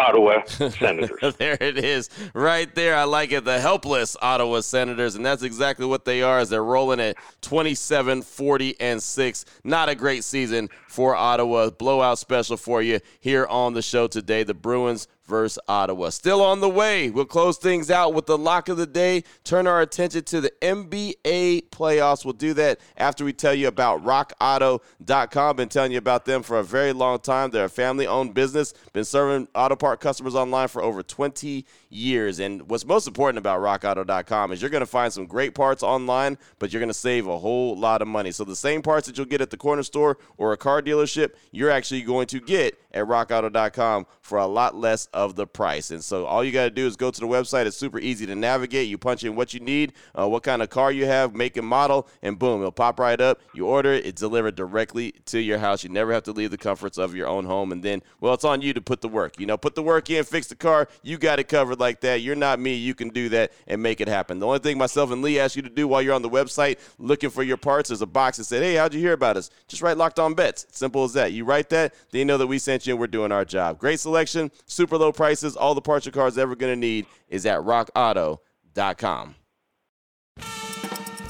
Ottawa 0.01 0.43
Senators. 0.47 1.35
there 1.37 1.59
it 1.61 1.77
is, 1.79 2.09
right 2.35 2.75
there. 2.75 2.97
I 2.97 3.05
like 3.05 3.33
it. 3.33 3.45
The 3.45 3.61
helpless 3.61 4.17
Ottawa 4.23 4.61
Senators, 4.61 5.15
and 5.15 5.25
that's 5.25 5.43
exactly 5.43 5.87
what 5.87 6.05
they 6.05 6.23
are 6.23 6.39
as 6.39 6.49
they're 6.49 6.65
rolling 6.65 7.01
at 7.01 7.17
27, 7.43 8.23
40, 8.23 8.81
and 8.81 9.03
6. 9.03 9.45
Not 9.65 9.89
a 9.89 9.95
great 9.95 10.25
season 10.25 10.69
for 10.89 11.15
Ottawa. 11.15 11.71
Blowout 11.71 12.19
special 12.19 12.57
for 12.57 12.81
you 12.83 13.01
here 13.21 13.47
on 13.47 13.75
the 13.75 13.83
show 13.83 14.07
today. 14.07 14.43
The 14.43 14.55
Bruins 14.55 15.07
versus 15.31 15.59
Ottawa. 15.69 16.11
Still 16.11 16.43
on 16.43 16.61
the 16.61 16.69
way. 16.69 17.09
We'll 17.09 17.25
close 17.25 17.57
things 17.57 17.91
out 17.91 18.13
with 18.13 18.27
the 18.27 18.37
lock 18.37 18.69
of 18.69 18.77
the 18.77 18.87
day. 18.87 19.25
Turn 19.45 19.67
our 19.67 19.81
attention 19.81 20.25
to 20.25 20.41
the 20.43 20.53
NBA 20.61 21.71
playoffs. 21.71 22.25
We'll 22.25 22.35
do 22.35 22.53
that 22.55 22.81
after 22.99 23.25
we 23.25 23.33
tell 23.33 23.55
you 23.55 23.69
about 23.69 24.05
rockauto.com. 24.05 25.57
Been 25.57 25.69
telling 25.69 25.93
you 25.93 25.99
about 25.99 26.27
them 26.27 26.43
for 26.43 26.59
a 26.59 26.65
very 26.65 26.93
long 26.93 27.21
time. 27.21 27.51
They're 27.51 27.65
a 27.65 27.71
family 27.71 28.07
owned 28.07 28.35
business, 28.35 28.75
been 28.93 29.05
serving 29.05 29.49
auto 29.55 29.77
part 29.77 30.01
customers 30.01 30.35
online 30.35 30.69
for 30.69 30.83
over 30.83 31.03
20 31.03 31.65
years. 31.89 32.41
And 32.41 32.69
what's 32.69 32.85
most 32.85 33.07
important 33.07 33.39
about 33.39 33.61
rockauto.com 33.61 34.53
is 34.53 34.61
you're 34.61 34.71
going 34.71 34.81
to 34.81 34.87
find 34.87 35.13
some 35.13 35.27
great 35.27 35.55
parts 35.55 35.83
online, 35.83 36.37
but 36.59 36.73
you're 36.73 36.81
going 36.81 36.89
to 36.89 36.95
save 36.95 37.27
a 37.29 37.39
whole 37.39 37.77
lot 37.77 38.03
of 38.03 38.09
money. 38.09 38.33
So 38.33 38.45
the 38.45 38.57
same 38.57 38.83
parts 38.83 39.07
that 39.07 39.17
you'll 39.17 39.27
get 39.27 39.41
at 39.41 39.51
the 39.51 39.57
corner 39.57 39.83
store 39.83 40.19
or 40.37 40.53
a 40.53 40.57
car 40.57 40.83
dealership, 40.83 41.35
you're 41.53 41.71
actually 41.71 42.03
going 42.03 42.27
to 42.29 42.41
get 42.41 42.79
at 42.93 43.07
rockauto.com 43.07 44.07
for 44.21 44.39
a 44.39 44.47
lot 44.47 44.75
less 44.75 45.07
of 45.13 45.37
the 45.37 45.47
price. 45.47 45.91
And 45.91 46.03
so 46.03 46.27
all 46.27 46.45
you 46.45 46.53
got 46.53 46.65
to 46.65 46.71
do 46.71 46.87
is 46.87 46.97
go 46.97 47.11
to 47.11 47.21
the 47.21 47.27
website. 47.27 47.67
It's 47.67 47.77
super 47.77 47.99
easy 47.99 48.27
to 48.27 48.35
navigate. 48.35 48.89
You 48.89 48.99
punch 48.99 49.25
in 49.25 49.37
what 49.37 49.55
you 49.55 49.61
need, 49.61 49.93
uh, 50.19 50.29
what 50.29 50.43
kind 50.43 50.63
of 50.63 50.71
car 50.71 50.93
you 50.93 51.07
have, 51.07 51.35
make 51.35 51.57
and 51.57 51.67
model, 51.67 52.09
and 52.23 52.39
boom, 52.39 52.61
it'll 52.61 52.73
pop 52.73 52.99
right 52.99 53.21
up. 53.21 53.41
You 53.55 53.67
order 53.67 53.93
it, 53.93 54.07
it's 54.07 54.21
delivered 54.21 54.55
directly 54.55 55.13
to 55.27 55.41
your 55.41 55.59
house. 55.59 55.83
You 55.83 55.91
never 55.91 56.13
have 56.13 56.25
to 56.25 56.33
leave 56.33 56.51
the 56.51 56.59
comforts 56.59 56.99
of 56.99 57.15
your 57.15 57.29
own 57.29 57.45
home. 57.45 57.73
And 57.73 57.83
then, 57.83 58.03
well, 58.21 58.35
it's 58.35 58.45
on 58.45 58.63
you 58.63 58.73
to 58.75 58.81
put 58.81 59.01
the 59.01 59.09
work. 59.09 59.39
You 59.39 59.47
know, 59.47 59.57
put 59.57 59.75
the 59.75 59.83
work 59.83 60.11
in, 60.11 60.25
fix 60.25 60.47
the 60.47 60.57
car. 60.57 60.89
You 61.03 61.19
got 61.19 61.39
it 61.39 61.49
covered 61.49 61.81
like 61.81 62.01
that. 62.01 62.21
You're 62.23 62.37
not 62.37 62.61
me. 62.61 62.75
You 62.75 62.95
can 62.95 63.09
do 63.09 63.29
that 63.31 63.53
and 63.67 63.83
make 63.83 64.01
it 64.01 64.09
happen. 64.09 64.39
The 64.39 64.47
only 64.47 64.59
thing 64.59 64.79
myself 64.79 65.11
and 65.11 65.23
Lee 65.23 65.39
ask 65.39 65.57
you 65.57 65.63
to 65.63 65.71
do 65.71 65.87
while 65.89 66.03
you're 66.03 66.15
on 66.15 66.23
the 66.23 66.31
website 66.31 66.79
looking 66.99 67.31
for 67.31 67.43
your 67.43 67.57
parts 67.57 67.91
is 67.91 68.03
a 68.03 68.07
box 68.07 68.37
that 68.39 68.45
said, 68.45 68.63
hey, 68.63 68.75
how'd 68.75 68.95
you 68.95 69.01
hear 69.01 69.13
about 69.13 69.37
us? 69.37 69.51
Just 69.69 69.83
write 69.83 69.97
locked 69.97 70.19
on 70.19 70.35
bets. 70.35 70.67
Simple 70.71 71.05
as 71.05 71.13
that. 71.15 71.33
You 71.33 71.45
write 71.45 71.69
that, 71.71 71.95
then 72.11 72.21
you 72.21 72.25
know 72.25 72.39
that 72.39 72.47
we 72.47 72.59
sent 72.59 72.80
and 72.89 72.99
we're 72.99 73.07
doing 73.07 73.33
our 73.33 73.45
job. 73.45 73.79
Great 73.79 74.01
selection, 74.01 74.51
super 74.67 74.97
low 74.97 75.13
prices. 75.13 75.57
All 75.57 75.75
the 75.75 75.81
parts 75.81 76.07
your 76.07 76.13
car's 76.13 76.39
ever 76.39 76.55
going 76.55 76.73
to 76.73 76.81
need 76.81 77.07
is 77.29 77.47
at 77.47 77.61
rockauto.com. 77.61 79.35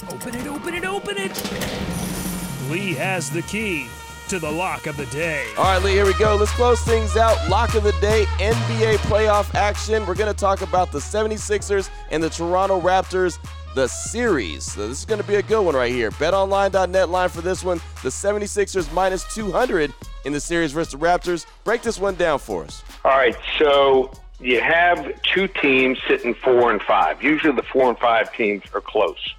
Open 0.09 0.35
it, 0.35 0.47
open 0.47 0.75
it, 0.75 0.85
open 0.85 1.17
it. 1.17 2.71
Lee 2.71 2.95
has 2.95 3.31
the 3.31 3.43
key 3.43 3.89
to 4.29 4.39
the 4.39 4.51
lock 4.51 4.87
of 4.87 4.97
the 4.97 5.07
day. 5.07 5.45
All 5.59 5.65
right, 5.65 5.83
Lee, 5.83 5.91
here 5.91 6.07
we 6.07 6.15
go. 6.15 6.37
Let's 6.37 6.53
close 6.53 6.81
things 6.83 7.17
out. 7.17 7.37
Lock 7.49 7.75
of 7.75 7.83
the 7.83 7.93
day, 8.01 8.27
NBA 8.39 8.99
playoff 8.99 9.53
action. 9.57 10.07
We're 10.07 10.15
going 10.15 10.33
to 10.33 10.39
talk 10.39 10.63
about 10.63 10.93
the 10.93 11.01
76ers 11.01 11.91
and 12.13 12.23
the 12.23 12.31
Toronto 12.31 12.81
Raptors 12.81 13.39
the 13.75 13.89
series. 13.89 14.65
So 14.65 14.89
this 14.89 14.99
is 14.99 15.05
going 15.05 15.21
to 15.21 15.27
be 15.27 15.37
a 15.37 15.43
good 15.43 15.63
one 15.63 15.75
right 15.75 15.93
here. 15.93 16.11
BetOnline.net 16.13 17.09
line 17.09 17.29
for 17.29 17.41
this 17.41 17.63
one. 17.63 17.81
The 18.03 18.09
76ers 18.09 18.93
minus 18.93 19.25
200 19.35 19.93
in 20.25 20.33
the 20.33 20.41
series 20.41 20.73
versus 20.73 20.93
the 20.93 20.99
Raptors. 20.99 21.47
Break 21.65 21.83
this 21.83 21.99
one 21.99 22.15
down 22.17 22.39
for 22.39 22.65
us. 22.65 22.83
All 23.05 23.13
right, 23.13 23.37
so 23.59 24.13
you 24.41 24.61
have 24.61 25.21
two 25.23 25.49
teams 25.49 25.99
sitting 26.09 26.35
four 26.35 26.71
and 26.71 26.83
five. 26.83 27.23
Usually 27.23 27.55
the 27.55 27.63
four 27.63 27.89
and 27.89 27.99
five 27.99 28.33
teams 28.33 28.63
are 28.75 28.81
close. 28.81 29.35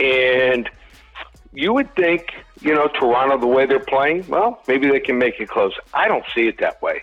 And 0.00 0.68
you 1.52 1.72
would 1.72 1.94
think, 1.94 2.32
you 2.60 2.74
know, 2.74 2.88
Toronto, 2.88 3.38
the 3.38 3.46
way 3.46 3.66
they're 3.66 3.78
playing, 3.78 4.26
well, 4.28 4.62
maybe 4.66 4.88
they 4.88 5.00
can 5.00 5.18
make 5.18 5.38
it 5.40 5.48
close. 5.48 5.74
I 5.92 6.08
don't 6.08 6.24
see 6.34 6.48
it 6.48 6.58
that 6.58 6.80
way. 6.80 7.02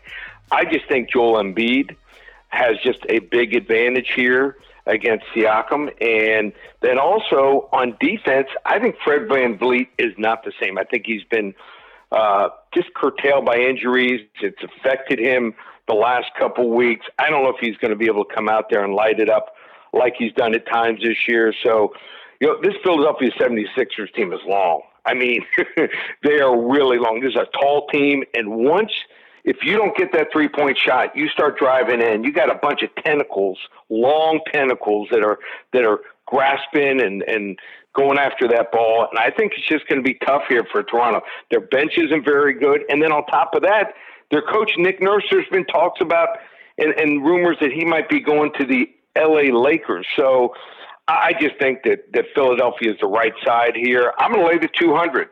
I 0.51 0.65
just 0.65 0.87
think 0.87 1.11
Joel 1.11 1.41
Embiid 1.43 1.95
has 2.47 2.77
just 2.83 3.05
a 3.09 3.19
big 3.19 3.53
advantage 3.53 4.11
here 4.15 4.57
against 4.85 5.25
Siakam. 5.35 5.89
And 6.01 6.53
then 6.81 6.97
also 6.97 7.69
on 7.71 7.97
defense, 7.99 8.47
I 8.65 8.79
think 8.79 8.95
Fred 9.03 9.27
Van 9.27 9.57
VanVleet 9.57 9.87
is 9.97 10.13
not 10.17 10.43
the 10.43 10.51
same. 10.61 10.77
I 10.77 10.83
think 10.83 11.05
he's 11.05 11.23
been 11.23 11.53
uh, 12.11 12.49
just 12.73 12.93
curtailed 12.93 13.45
by 13.45 13.57
injuries. 13.57 14.27
It's 14.41 14.61
affected 14.63 15.19
him 15.19 15.53
the 15.87 15.93
last 15.93 16.27
couple 16.37 16.69
weeks. 16.69 17.05
I 17.17 17.29
don't 17.29 17.43
know 17.43 17.49
if 17.49 17.59
he's 17.59 17.77
going 17.77 17.91
to 17.91 17.97
be 17.97 18.05
able 18.05 18.25
to 18.25 18.33
come 18.33 18.49
out 18.49 18.69
there 18.69 18.83
and 18.83 18.93
light 18.93 19.19
it 19.19 19.29
up 19.29 19.55
like 19.93 20.13
he's 20.17 20.33
done 20.33 20.53
at 20.53 20.67
times 20.67 21.01
this 21.03 21.27
year. 21.27 21.53
So, 21.63 21.93
you 22.39 22.47
know, 22.47 22.59
this 22.61 22.73
Philadelphia 22.83 23.31
76ers 23.31 24.13
team 24.13 24.33
is 24.33 24.39
long. 24.47 24.81
I 25.05 25.13
mean, 25.13 25.45
they 26.23 26.39
are 26.39 26.69
really 26.69 26.99
long. 26.99 27.21
This 27.21 27.31
is 27.31 27.39
a 27.39 27.47
tall 27.57 27.87
team. 27.87 28.23
And 28.33 28.49
once– 28.51 28.91
if 29.43 29.57
you 29.63 29.77
don't 29.77 29.95
get 29.95 30.11
that 30.13 30.27
three 30.31 30.49
point 30.49 30.77
shot, 30.77 31.15
you 31.15 31.27
start 31.29 31.57
driving 31.57 32.01
in. 32.01 32.23
You 32.23 32.31
got 32.31 32.49
a 32.49 32.55
bunch 32.55 32.81
of 32.83 32.89
tentacles, 33.03 33.57
long 33.89 34.39
tentacles 34.51 35.07
that 35.11 35.23
are 35.23 35.39
that 35.73 35.85
are 35.85 35.99
grasping 36.25 37.01
and 37.01 37.23
and 37.23 37.57
going 37.95 38.17
after 38.17 38.47
that 38.47 38.71
ball. 38.71 39.07
And 39.09 39.19
I 39.19 39.31
think 39.31 39.53
it's 39.57 39.67
just 39.67 39.87
going 39.87 40.01
to 40.01 40.07
be 40.07 40.17
tough 40.25 40.43
here 40.47 40.65
for 40.71 40.83
Toronto. 40.83 41.21
Their 41.51 41.61
bench 41.61 41.93
isn't 41.97 42.23
very 42.23 42.53
good, 42.53 42.81
and 42.89 43.01
then 43.01 43.11
on 43.11 43.25
top 43.25 43.55
of 43.55 43.61
that, 43.63 43.93
their 44.31 44.43
coach 44.43 44.71
Nick 44.77 45.01
Nurse. 45.01 45.23
There's 45.31 45.49
been 45.51 45.65
talks 45.65 46.01
about 46.01 46.29
and, 46.77 46.93
and 46.99 47.25
rumors 47.25 47.57
that 47.61 47.71
he 47.71 47.85
might 47.85 48.09
be 48.09 48.19
going 48.19 48.51
to 48.59 48.65
the 48.65 48.89
L.A. 49.15 49.51
Lakers. 49.51 50.07
So. 50.15 50.53
I 51.11 51.33
just 51.39 51.57
think 51.57 51.81
that, 51.85 52.13
that 52.13 52.25
Philadelphia 52.35 52.91
is 52.91 52.97
the 53.01 53.07
right 53.07 53.33
side 53.43 53.71
here. 53.75 54.13
I'm 54.19 54.31
going 54.31 54.45
to 54.45 54.47
lay 54.47 54.59
the 54.59 54.69
200. 54.79 55.29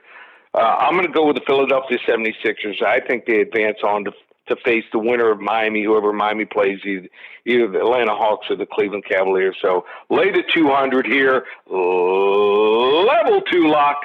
Uh, 0.57 0.75
I'm 0.79 0.93
going 0.93 1.05
to 1.05 1.13
go 1.13 1.27
with 1.27 1.35
the 1.35 1.43
Philadelphia 1.45 1.99
76ers. 2.07 2.81
I 2.83 2.99
think 2.99 3.25
they 3.27 3.41
advance 3.41 3.77
on 3.83 4.05
to, 4.05 4.11
to 4.47 4.55
face 4.65 4.85
the 4.91 4.97
winner 4.97 5.29
of 5.29 5.39
Miami, 5.39 5.83
whoever 5.83 6.11
Miami 6.11 6.45
plays, 6.45 6.79
either, 6.83 7.07
either 7.45 7.67
the 7.67 7.79
Atlanta 7.79 8.15
Hawks 8.15 8.47
or 8.49 8.55
the 8.55 8.65
Cleveland 8.65 9.03
Cavaliers. 9.07 9.55
So 9.61 9.85
lay 10.09 10.31
the 10.31 10.41
200 10.51 11.05
here, 11.05 11.45
level 11.69 13.41
two 13.51 13.67
lock. 13.67 13.97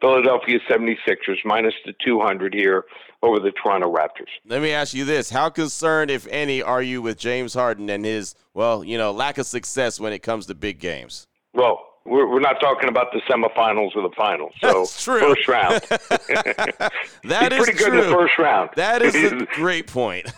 Philadelphia 0.00 0.58
76ers 0.68 1.38
minus 1.46 1.72
the 1.86 1.94
200 2.04 2.52
here 2.52 2.84
over 3.22 3.40
the 3.40 3.52
Toronto 3.52 3.90
Raptors. 3.90 4.28
Let 4.46 4.60
me 4.60 4.70
ask 4.72 4.92
you 4.92 5.06
this. 5.06 5.30
How 5.30 5.48
concerned, 5.48 6.10
if 6.10 6.26
any, 6.26 6.60
are 6.60 6.82
you 6.82 7.00
with 7.00 7.16
James 7.16 7.54
Harden 7.54 7.88
and 7.88 8.04
his, 8.04 8.34
well, 8.52 8.84
you 8.84 8.98
know, 8.98 9.12
lack 9.12 9.38
of 9.38 9.46
success 9.46 9.98
when 9.98 10.12
it 10.12 10.18
comes 10.18 10.44
to 10.46 10.54
big 10.54 10.78
games? 10.78 11.26
Well, 11.54 11.93
we're, 12.04 12.28
we're 12.28 12.40
not 12.40 12.60
talking 12.60 12.88
about 12.88 13.12
the 13.12 13.20
semifinals 13.30 13.96
or 13.96 14.02
the 14.02 14.14
finals. 14.16 14.52
So 14.60 14.80
That's 14.80 15.02
true. 15.02 15.20
first 15.20 15.48
round. 15.48 15.80
that 17.24 17.52
He's 17.52 17.60
is 17.60 17.64
pretty 17.64 17.72
true. 17.78 17.90
good 17.90 17.94
in 18.04 18.10
the 18.10 18.14
first 18.14 18.38
round. 18.38 18.70
That 18.76 19.02
is 19.02 19.14
a 19.14 19.46
great 19.54 19.86
point. 19.86 20.30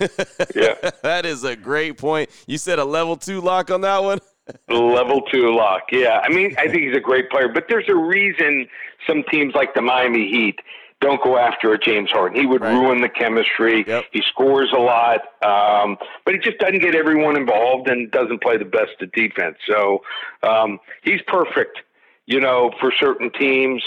Yeah. 0.55 0.75
that 1.03 1.27
is 1.27 1.45
a 1.45 1.57
great 1.57 1.99
point. 1.99 2.31
You 2.47 2.59
said 2.59 2.79
a 2.79 2.85
level 2.85 3.17
two 3.17 3.41
lock 3.41 3.71
on 3.71 3.81
that 3.83 4.03
one? 4.03 4.21
Level 4.69 5.23
two 5.23 5.55
lock. 5.55 5.83
Yeah. 5.91 6.21
I 6.23 6.29
mean, 6.29 6.55
I 6.59 6.69
think 6.69 6.83
he's 6.85 6.97
a 6.97 7.01
great 7.01 7.31
player, 7.31 7.49
but 7.49 7.65
there's 7.69 7.89
a 7.89 7.97
reason 7.97 8.69
some 9.07 9.25
teams 9.31 9.55
like 9.55 9.75
the 9.75 9.83
Miami 9.83 10.29
Heat 10.29 10.59
don't 11.01 11.23
go 11.23 11.37
after 11.37 11.73
a 11.73 11.79
James 11.79 12.11
Harden. 12.11 12.41
He 12.41 12.47
would 12.47 12.63
Right. 12.63 12.73
ruin 12.73 13.01
the 13.03 13.09
chemistry. 13.09 13.85
Yep. 13.87 14.07
He 14.13 14.23
scores 14.23 14.73
a 14.73 14.81
lot, 14.81 15.21
um, 15.45 15.97
but 16.25 16.35
he 16.35 16.41
just 16.41 16.59
doesn't 16.59 16.81
get 16.81 16.95
everyone 16.95 17.37
involved 17.37 17.89
and 17.89 18.11
doesn't 18.11 18.41
play 18.43 18.57
the 18.57 18.65
best 18.65 19.01
of 19.01 19.13
defense. 19.13 19.57
So 19.69 20.03
um, 20.43 20.81
he's 21.03 21.21
perfect, 21.27 21.81
you 22.27 22.41
know, 22.41 22.73
for 22.81 22.93
certain 22.99 23.31
teams. 23.33 23.83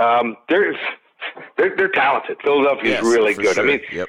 Um, 0.00 0.36
they're, 0.48 0.74
they're 1.56 1.76
they're 1.76 1.88
talented. 1.88 2.38
Philadelphia 2.42 2.90
Yes, 2.92 3.04
is 3.04 3.12
really 3.14 3.34
good. 3.34 3.54
sure. 3.54 3.64
I 3.64 3.66
mean, 3.66 3.80
Yep. 3.92 4.08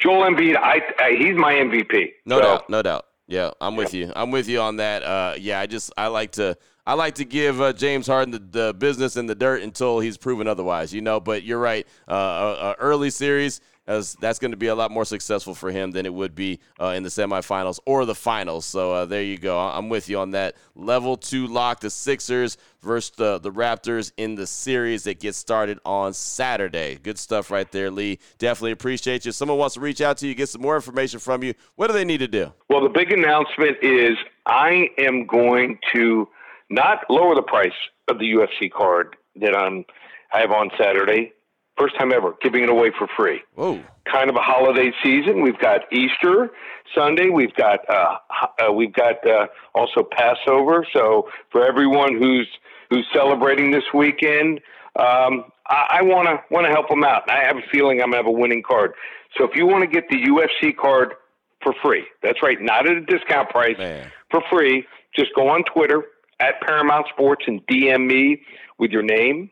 Joel 0.00 0.22
Embiid, 0.22 0.56
I, 0.56 0.80
I 0.98 1.10
he's 1.18 1.34
my 1.36 1.52
MVP. 1.52 2.12
No 2.24 2.36
So, 2.36 2.42
doubt, 2.42 2.70
no 2.70 2.82
doubt. 2.82 3.06
Yeah, 3.28 3.50
I'm 3.60 3.76
with 3.76 3.94
you. 3.94 4.10
I'm 4.16 4.30
with 4.30 4.48
you 4.48 4.60
on 4.60 4.76
that. 4.76 5.02
Uh, 5.02 5.34
yeah, 5.38 5.60
I 5.60 5.66
just 5.66 5.92
I 5.96 6.08
like 6.08 6.32
to 6.32 6.56
I 6.86 6.94
like 6.94 7.14
to 7.16 7.24
give 7.24 7.60
uh, 7.60 7.72
James 7.72 8.06
Harden 8.06 8.32
the, 8.32 8.38
the 8.38 8.74
business 8.74 9.16
in 9.16 9.26
the 9.26 9.34
dirt 9.34 9.62
until 9.62 10.00
he's 10.00 10.16
proven 10.16 10.46
otherwise. 10.46 10.92
You 10.92 11.00
know, 11.00 11.20
but 11.20 11.42
you're 11.42 11.60
right. 11.60 11.86
Uh, 12.08 12.14
a, 12.14 12.66
a 12.70 12.74
early 12.78 13.10
series. 13.10 13.60
As 13.84 14.14
that's 14.20 14.38
going 14.38 14.52
to 14.52 14.56
be 14.56 14.68
a 14.68 14.76
lot 14.76 14.92
more 14.92 15.04
successful 15.04 15.56
for 15.56 15.72
him 15.72 15.90
than 15.90 16.06
it 16.06 16.14
would 16.14 16.36
be 16.36 16.60
uh, 16.80 16.94
in 16.96 17.02
the 17.02 17.08
semifinals 17.08 17.80
or 17.84 18.04
the 18.04 18.14
finals. 18.14 18.64
So 18.64 18.92
uh, 18.92 19.06
there 19.06 19.24
you 19.24 19.36
go. 19.36 19.58
I'm 19.58 19.88
with 19.88 20.08
you 20.08 20.20
on 20.20 20.30
that. 20.30 20.54
Level 20.76 21.16
two 21.16 21.48
lock 21.48 21.80
the 21.80 21.90
Sixers 21.90 22.58
versus 22.80 23.10
the, 23.16 23.40
the 23.40 23.50
Raptors 23.50 24.12
in 24.16 24.36
the 24.36 24.46
series 24.46 25.02
that 25.02 25.18
gets 25.18 25.36
started 25.36 25.80
on 25.84 26.14
Saturday. 26.14 27.00
Good 27.02 27.18
stuff 27.18 27.50
right 27.50 27.70
there, 27.72 27.90
Lee. 27.90 28.20
Definitely 28.38 28.70
appreciate 28.70 29.24
you. 29.24 29.32
Someone 29.32 29.58
wants 29.58 29.74
to 29.74 29.80
reach 29.80 30.00
out 30.00 30.16
to 30.18 30.28
you, 30.28 30.36
get 30.36 30.48
some 30.48 30.62
more 30.62 30.76
information 30.76 31.18
from 31.18 31.42
you. 31.42 31.52
What 31.74 31.88
do 31.88 31.92
they 31.92 32.04
need 32.04 32.18
to 32.18 32.28
do? 32.28 32.52
Well, 32.70 32.82
the 32.84 32.88
big 32.88 33.10
announcement 33.10 33.78
is 33.82 34.16
I 34.46 34.90
am 34.96 35.26
going 35.26 35.80
to 35.92 36.28
not 36.72 37.04
lower 37.10 37.34
the 37.34 37.42
price 37.42 37.70
of 38.08 38.18
the 38.18 38.24
UFC 38.24 38.70
card 38.72 39.14
that 39.36 39.54
I'm 39.54 39.84
I 40.32 40.40
have 40.40 40.50
on 40.50 40.70
Saturday. 40.78 41.32
First 41.78 41.96
time 41.98 42.12
ever, 42.12 42.34
giving 42.42 42.62
it 42.62 42.68
away 42.68 42.90
for 42.98 43.06
free. 43.16 43.40
Whoa. 43.54 43.82
Kind 44.10 44.28
of 44.30 44.36
a 44.36 44.40
holiday 44.40 44.92
season. 45.02 45.42
We've 45.42 45.58
got 45.58 45.80
Easter 45.92 46.50
Sunday. 46.94 47.28
We've 47.28 47.54
got 47.54 47.80
uh, 47.88 48.16
uh, 48.58 48.72
we've 48.72 48.92
got 48.92 49.26
uh, 49.26 49.46
also 49.74 50.02
Passover. 50.02 50.86
So 50.92 51.28
for 51.50 51.66
everyone 51.66 52.20
who's 52.20 52.48
who's 52.90 53.06
celebrating 53.12 53.70
this 53.70 53.84
weekend, 53.94 54.60
um, 54.98 55.44
I 55.66 56.02
want 56.02 56.28
to 56.28 56.42
want 56.50 56.66
to 56.66 56.72
help 56.72 56.88
them 56.88 57.04
out. 57.04 57.30
I 57.30 57.44
have 57.44 57.56
a 57.56 57.62
feeling 57.70 58.00
I'm 58.00 58.10
gonna 58.10 58.16
have 58.16 58.26
a 58.26 58.30
winning 58.30 58.62
card. 58.62 58.92
So 59.38 59.44
if 59.44 59.56
you 59.56 59.66
want 59.66 59.82
to 59.82 59.88
get 59.88 60.08
the 60.10 60.16
UFC 60.16 60.76
card 60.76 61.14
for 61.62 61.74
free, 61.82 62.04
that's 62.22 62.42
right, 62.42 62.60
not 62.60 62.86
at 62.86 62.96
a 62.96 63.00
discount 63.00 63.48
price, 63.48 63.78
Man. 63.78 64.10
for 64.30 64.42
free. 64.50 64.86
Just 65.14 65.34
go 65.34 65.48
on 65.48 65.64
Twitter 65.64 66.02
at 66.42 66.60
Paramount 66.60 67.06
Sports 67.08 67.44
and 67.46 67.64
DM 67.66 68.06
me 68.06 68.42
with 68.78 68.90
your 68.90 69.02
name, 69.02 69.50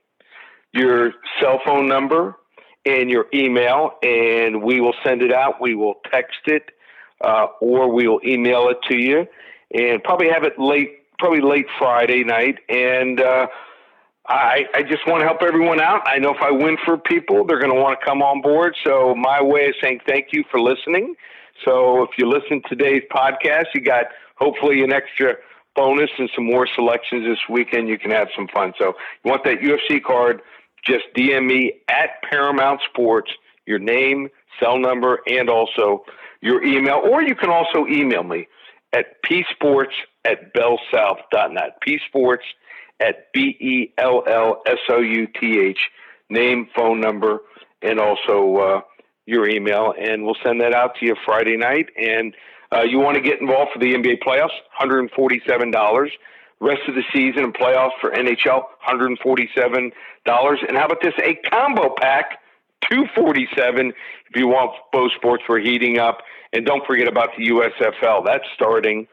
your 0.73 1.12
cell 1.40 1.61
phone 1.64 1.88
number, 1.88 2.37
and 2.85 3.09
your 3.11 3.26
email, 3.32 3.92
and 4.02 4.62
we 4.62 4.80
will 4.80 4.94
send 5.04 5.23
it 5.23 5.32
out. 5.32 5.61
We 5.61 5.75
will 5.75 6.00
text 6.11 6.40
it 6.47 6.70
uh, 7.20 7.47
or 7.61 7.92
we'll 7.92 8.20
email 8.25 8.68
it 8.68 8.78
to 8.88 8.97
you, 8.97 9.26
and 9.73 10.02
probably 10.02 10.28
have 10.28 10.44
it 10.44 10.59
late, 10.59 11.02
probably 11.18 11.40
late 11.40 11.66
Friday 11.78 12.25
night. 12.25 12.59
And 12.68 13.20
uh, 13.20 13.47
I, 14.26 14.64
I 14.75 14.82
just 14.82 15.06
want 15.06 15.20
to 15.20 15.26
help 15.26 15.42
everyone 15.42 15.80
out. 15.80 16.00
I 16.06 16.18
know 16.18 16.35
if 16.35 16.42
I 16.42 16.50
win 16.50 16.76
for 16.85 16.97
people, 16.97 17.44
they're 17.44 17.61
going 17.61 17.75
to 17.75 17.80
want 17.80 18.00
to 18.00 18.04
come 18.04 18.23
on 18.23 18.40
board. 18.40 18.75
So 18.85 19.14
my 19.14 19.42
way 19.42 19.68
of 19.68 19.75
saying 19.80 20.00
thank 20.06 20.28
you 20.32 20.44
for 20.50 20.61
listening. 20.61 21.14
So 21.64 22.02
if 22.02 22.11
you 22.16 22.26
listen 22.26 22.62
to 22.62 22.75
today's 22.75 23.02
podcast, 23.12 23.66
you 23.75 23.82
got 23.82 24.06
hopefully 24.37 24.82
an 24.82 24.92
extra 24.92 25.35
bonus 25.75 26.11
and 26.19 26.31
some 26.35 26.47
more 26.47 26.69
selections 26.75 27.27
this 27.27 27.39
weekend. 27.49 27.89
You 27.89 27.99
can 27.99 28.11
have 28.11 28.29
some 28.35 28.49
fun. 28.49 28.73
So 28.79 28.95
you 29.25 29.31
want 29.31 29.45
that 29.45 29.61
UFC 29.61 30.03
card? 30.03 30.41
Just 30.87 31.05
DM 31.17 31.47
me 31.47 31.75
at 31.89 32.23
Paramount 32.29 32.81
Sports, 32.89 33.31
your 33.67 33.79
name, 33.79 34.29
cell 34.59 34.79
number, 34.79 35.21
and 35.27 35.49
also 35.50 36.05
your 36.41 36.62
email. 36.65 37.00
Or 37.05 37.23
you 37.23 37.35
can 37.35 37.50
also 37.50 37.87
email 37.87 38.23
me 38.23 38.47
at 38.93 39.23
psports 39.23 39.93
at 40.25 40.55
bellsouth.net. 40.55 41.79
psports 41.87 42.45
at 43.00 43.33
B 43.33 43.57
E 43.61 43.93
L 43.99 44.23
L 44.27 44.62
S 44.67 44.79
O 44.91 45.00
U 45.00 45.27
T 45.41 45.59
H, 45.59 45.79
name, 46.29 46.69
phone 46.75 47.00
number, 47.00 47.41
and 47.83 47.99
also 47.99 48.57
uh, 48.57 48.81
your 49.27 49.49
email. 49.49 49.95
And 49.99 50.25
we'll 50.25 50.37
send 50.45 50.61
that 50.61 50.75
out 50.75 50.97
to 50.97 51.07
you 51.07 51.17
Friday 51.25 51.57
night. 51.57 51.87
And 51.97 52.35
uh, 52.73 52.83
you 52.83 52.99
want 52.99 53.17
to 53.17 53.21
get 53.21 53.41
involved 53.41 53.73
for 53.73 53.79
the 53.79 53.95
NBA 53.95 54.23
playoffs, 54.23 54.50
$147. 54.81 56.11
Rest 56.61 56.83
of 56.89 56.95
the 56.95 57.03
season 57.12 57.45
and 57.45 57.55
playoffs 57.55 57.93
for 58.00 58.11
NHL, 58.11 58.62
$147. 58.87 59.93
And 60.27 60.77
how 60.77 60.87
about 60.87 61.00
this? 61.03 61.15
A 61.23 61.35
combo 61.49 61.95
pack, 61.99 62.39
247 62.91 63.93
if 64.31 64.37
you 64.37 64.47
want 64.47 64.73
both 64.93 65.11
sports 65.17 65.43
for 65.47 65.59
heating 65.59 65.99
up. 65.99 66.19
And 66.53 66.67
don't 66.67 66.85
forget 66.87 67.09
about 67.09 67.31
the 67.37 67.49
USFL. 67.49 68.25
That's 68.25 68.45
starting 68.55 69.07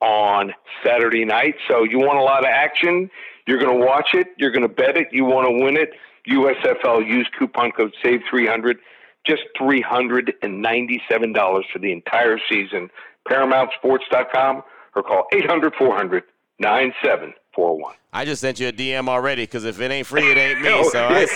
on 0.00 0.52
Saturday 0.84 1.24
night. 1.24 1.54
So 1.68 1.84
you 1.84 1.98
want 1.98 2.18
a 2.18 2.22
lot 2.22 2.40
of 2.40 2.50
action. 2.50 3.10
You're 3.46 3.58
going 3.58 3.78
to 3.78 3.84
watch 3.84 4.08
it. 4.14 4.28
You're 4.36 4.50
going 4.50 4.62
to 4.62 4.68
bet 4.68 4.96
it. 4.96 5.08
You 5.12 5.24
want 5.24 5.48
to 5.48 5.64
win 5.64 5.76
it. 5.76 5.90
USFL. 6.28 7.06
Use 7.06 7.28
coupon 7.38 7.72
code 7.72 7.94
SAVE300 8.04 8.76
just 9.26 9.42
$397 9.60 11.62
for 11.72 11.78
the 11.78 11.92
entire 11.92 12.38
season. 12.48 12.90
ParamountSports.com 13.28 14.62
or 14.94 15.02
call 15.02 15.26
800 15.32 15.74
400 15.76 16.24
9741. 16.58 17.94
I 18.14 18.26
just 18.26 18.42
sent 18.42 18.60
you 18.60 18.68
a 18.68 18.72
DM 18.72 19.08
already 19.08 19.44
because 19.44 19.64
if 19.64 19.80
it 19.80 19.90
ain't 19.90 20.06
free, 20.06 20.30
it 20.30 20.36
ain't 20.36 20.60
me. 20.60 20.70
So 20.92 20.98
I, 20.98 21.26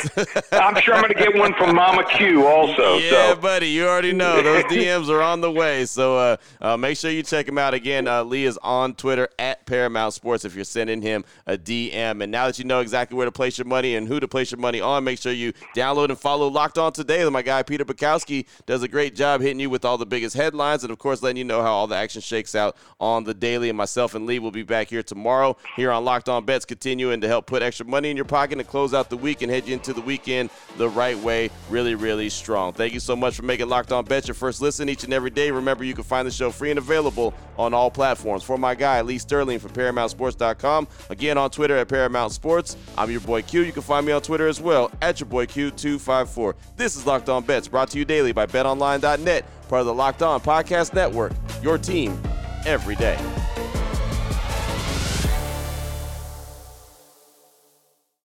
am 0.52 0.76
sure 0.82 0.94
I'm 0.94 1.00
going 1.00 1.14
to 1.14 1.18
get 1.18 1.34
one 1.34 1.54
from 1.54 1.74
Mama 1.74 2.04
Q 2.04 2.46
also. 2.46 2.98
Yeah, 3.06 3.34
so. 3.34 3.36
buddy, 3.36 3.68
you 3.68 3.86
already 3.86 4.12
know 4.12 4.42
those 4.42 4.64
DMs 4.64 5.08
are 5.08 5.22
on 5.22 5.40
the 5.40 5.50
way. 5.50 5.86
So 5.86 6.18
uh, 6.18 6.36
uh, 6.60 6.76
make 6.76 6.98
sure 6.98 7.10
you 7.10 7.22
check 7.22 7.48
him 7.48 7.56
out 7.56 7.72
again. 7.72 8.06
Uh, 8.06 8.24
Lee 8.24 8.44
is 8.44 8.58
on 8.58 8.94
Twitter 8.94 9.28
at 9.38 9.64
Paramount 9.64 10.12
Sports. 10.12 10.44
If 10.44 10.54
you're 10.54 10.64
sending 10.64 11.00
him 11.00 11.24
a 11.46 11.56
DM, 11.56 12.22
and 12.22 12.30
now 12.30 12.46
that 12.46 12.58
you 12.58 12.66
know 12.66 12.80
exactly 12.80 13.16
where 13.16 13.24
to 13.24 13.32
place 13.32 13.56
your 13.56 13.66
money 13.66 13.94
and 13.94 14.06
who 14.06 14.20
to 14.20 14.28
place 14.28 14.50
your 14.50 14.60
money 14.60 14.80
on, 14.80 15.04
make 15.04 15.18
sure 15.18 15.32
you 15.32 15.54
download 15.74 16.10
and 16.10 16.18
follow 16.18 16.48
Locked 16.48 16.76
On 16.76 16.92
Today. 16.92 17.26
My 17.28 17.42
guy 17.42 17.62
Peter 17.62 17.84
Bukowski 17.84 18.46
does 18.66 18.82
a 18.82 18.88
great 18.88 19.14
job 19.14 19.40
hitting 19.40 19.60
you 19.60 19.70
with 19.70 19.86
all 19.86 19.96
the 19.96 20.06
biggest 20.06 20.36
headlines, 20.36 20.82
and 20.82 20.92
of 20.92 20.98
course 20.98 21.22
letting 21.22 21.38
you 21.38 21.44
know 21.44 21.62
how 21.62 21.72
all 21.72 21.86
the 21.86 21.96
action 21.96 22.20
shakes 22.20 22.54
out 22.54 22.76
on 23.00 23.24
the 23.24 23.32
daily. 23.32 23.70
And 23.70 23.78
myself 23.78 24.14
and 24.14 24.26
Lee 24.26 24.38
will 24.38 24.50
be 24.50 24.64
back 24.64 24.90
here 24.90 25.02
tomorrow 25.02 25.56
here 25.76 25.90
on 25.90 26.04
Locked 26.04 26.28
On 26.28 26.44
Bets 26.44 26.65
continuing 26.66 27.20
to 27.20 27.28
help 27.28 27.46
put 27.46 27.62
extra 27.62 27.86
money 27.86 28.10
in 28.10 28.16
your 28.16 28.24
pocket 28.24 28.58
and 28.58 28.66
close 28.66 28.94
out 28.94 29.10
the 29.10 29.16
week 29.16 29.42
and 29.42 29.50
head 29.50 29.66
you 29.66 29.74
into 29.74 29.92
the 29.92 30.00
weekend 30.00 30.50
the 30.76 30.88
right 30.88 31.16
way, 31.18 31.50
really, 31.70 31.94
really 31.94 32.28
strong. 32.28 32.72
Thank 32.72 32.92
you 32.92 33.00
so 33.00 33.16
much 33.16 33.36
for 33.36 33.42
making 33.42 33.68
Locked 33.68 33.92
On 33.92 34.04
Bets 34.04 34.28
your 34.28 34.34
first 34.34 34.60
listen 34.60 34.88
each 34.88 35.04
and 35.04 35.12
every 35.12 35.30
day. 35.30 35.50
Remember, 35.50 35.84
you 35.84 35.94
can 35.94 36.04
find 36.04 36.26
the 36.26 36.30
show 36.30 36.50
free 36.50 36.70
and 36.70 36.78
available 36.78 37.34
on 37.58 37.74
all 37.74 37.90
platforms. 37.90 38.42
For 38.42 38.58
my 38.58 38.74
guy, 38.74 39.00
Lee 39.00 39.18
Sterling 39.18 39.58
from 39.58 39.72
ParamountSports.com. 39.72 40.88
Again, 41.10 41.38
on 41.38 41.50
Twitter 41.50 41.76
at 41.76 41.88
Paramount 41.88 42.32
Sports. 42.32 42.76
I'm 42.96 43.10
your 43.10 43.20
boy 43.20 43.42
Q. 43.42 43.62
You 43.62 43.72
can 43.72 43.82
find 43.82 44.06
me 44.06 44.12
on 44.12 44.22
Twitter 44.22 44.46
as 44.48 44.60
well 44.60 44.90
at 45.02 45.20
your 45.20 45.28
boy 45.28 45.46
Q254. 45.46 46.54
This 46.76 46.96
is 46.96 47.06
Locked 47.06 47.28
On 47.28 47.42
Bets, 47.42 47.68
brought 47.68 47.90
to 47.90 47.98
you 47.98 48.04
daily 48.04 48.32
by 48.32 48.46
BetOnline.net, 48.46 49.44
part 49.68 49.80
of 49.80 49.86
the 49.86 49.94
Locked 49.94 50.22
On 50.22 50.40
Podcast 50.40 50.94
Network. 50.94 51.32
Your 51.62 51.78
team 51.78 52.20
every 52.66 52.96
day. 52.96 53.45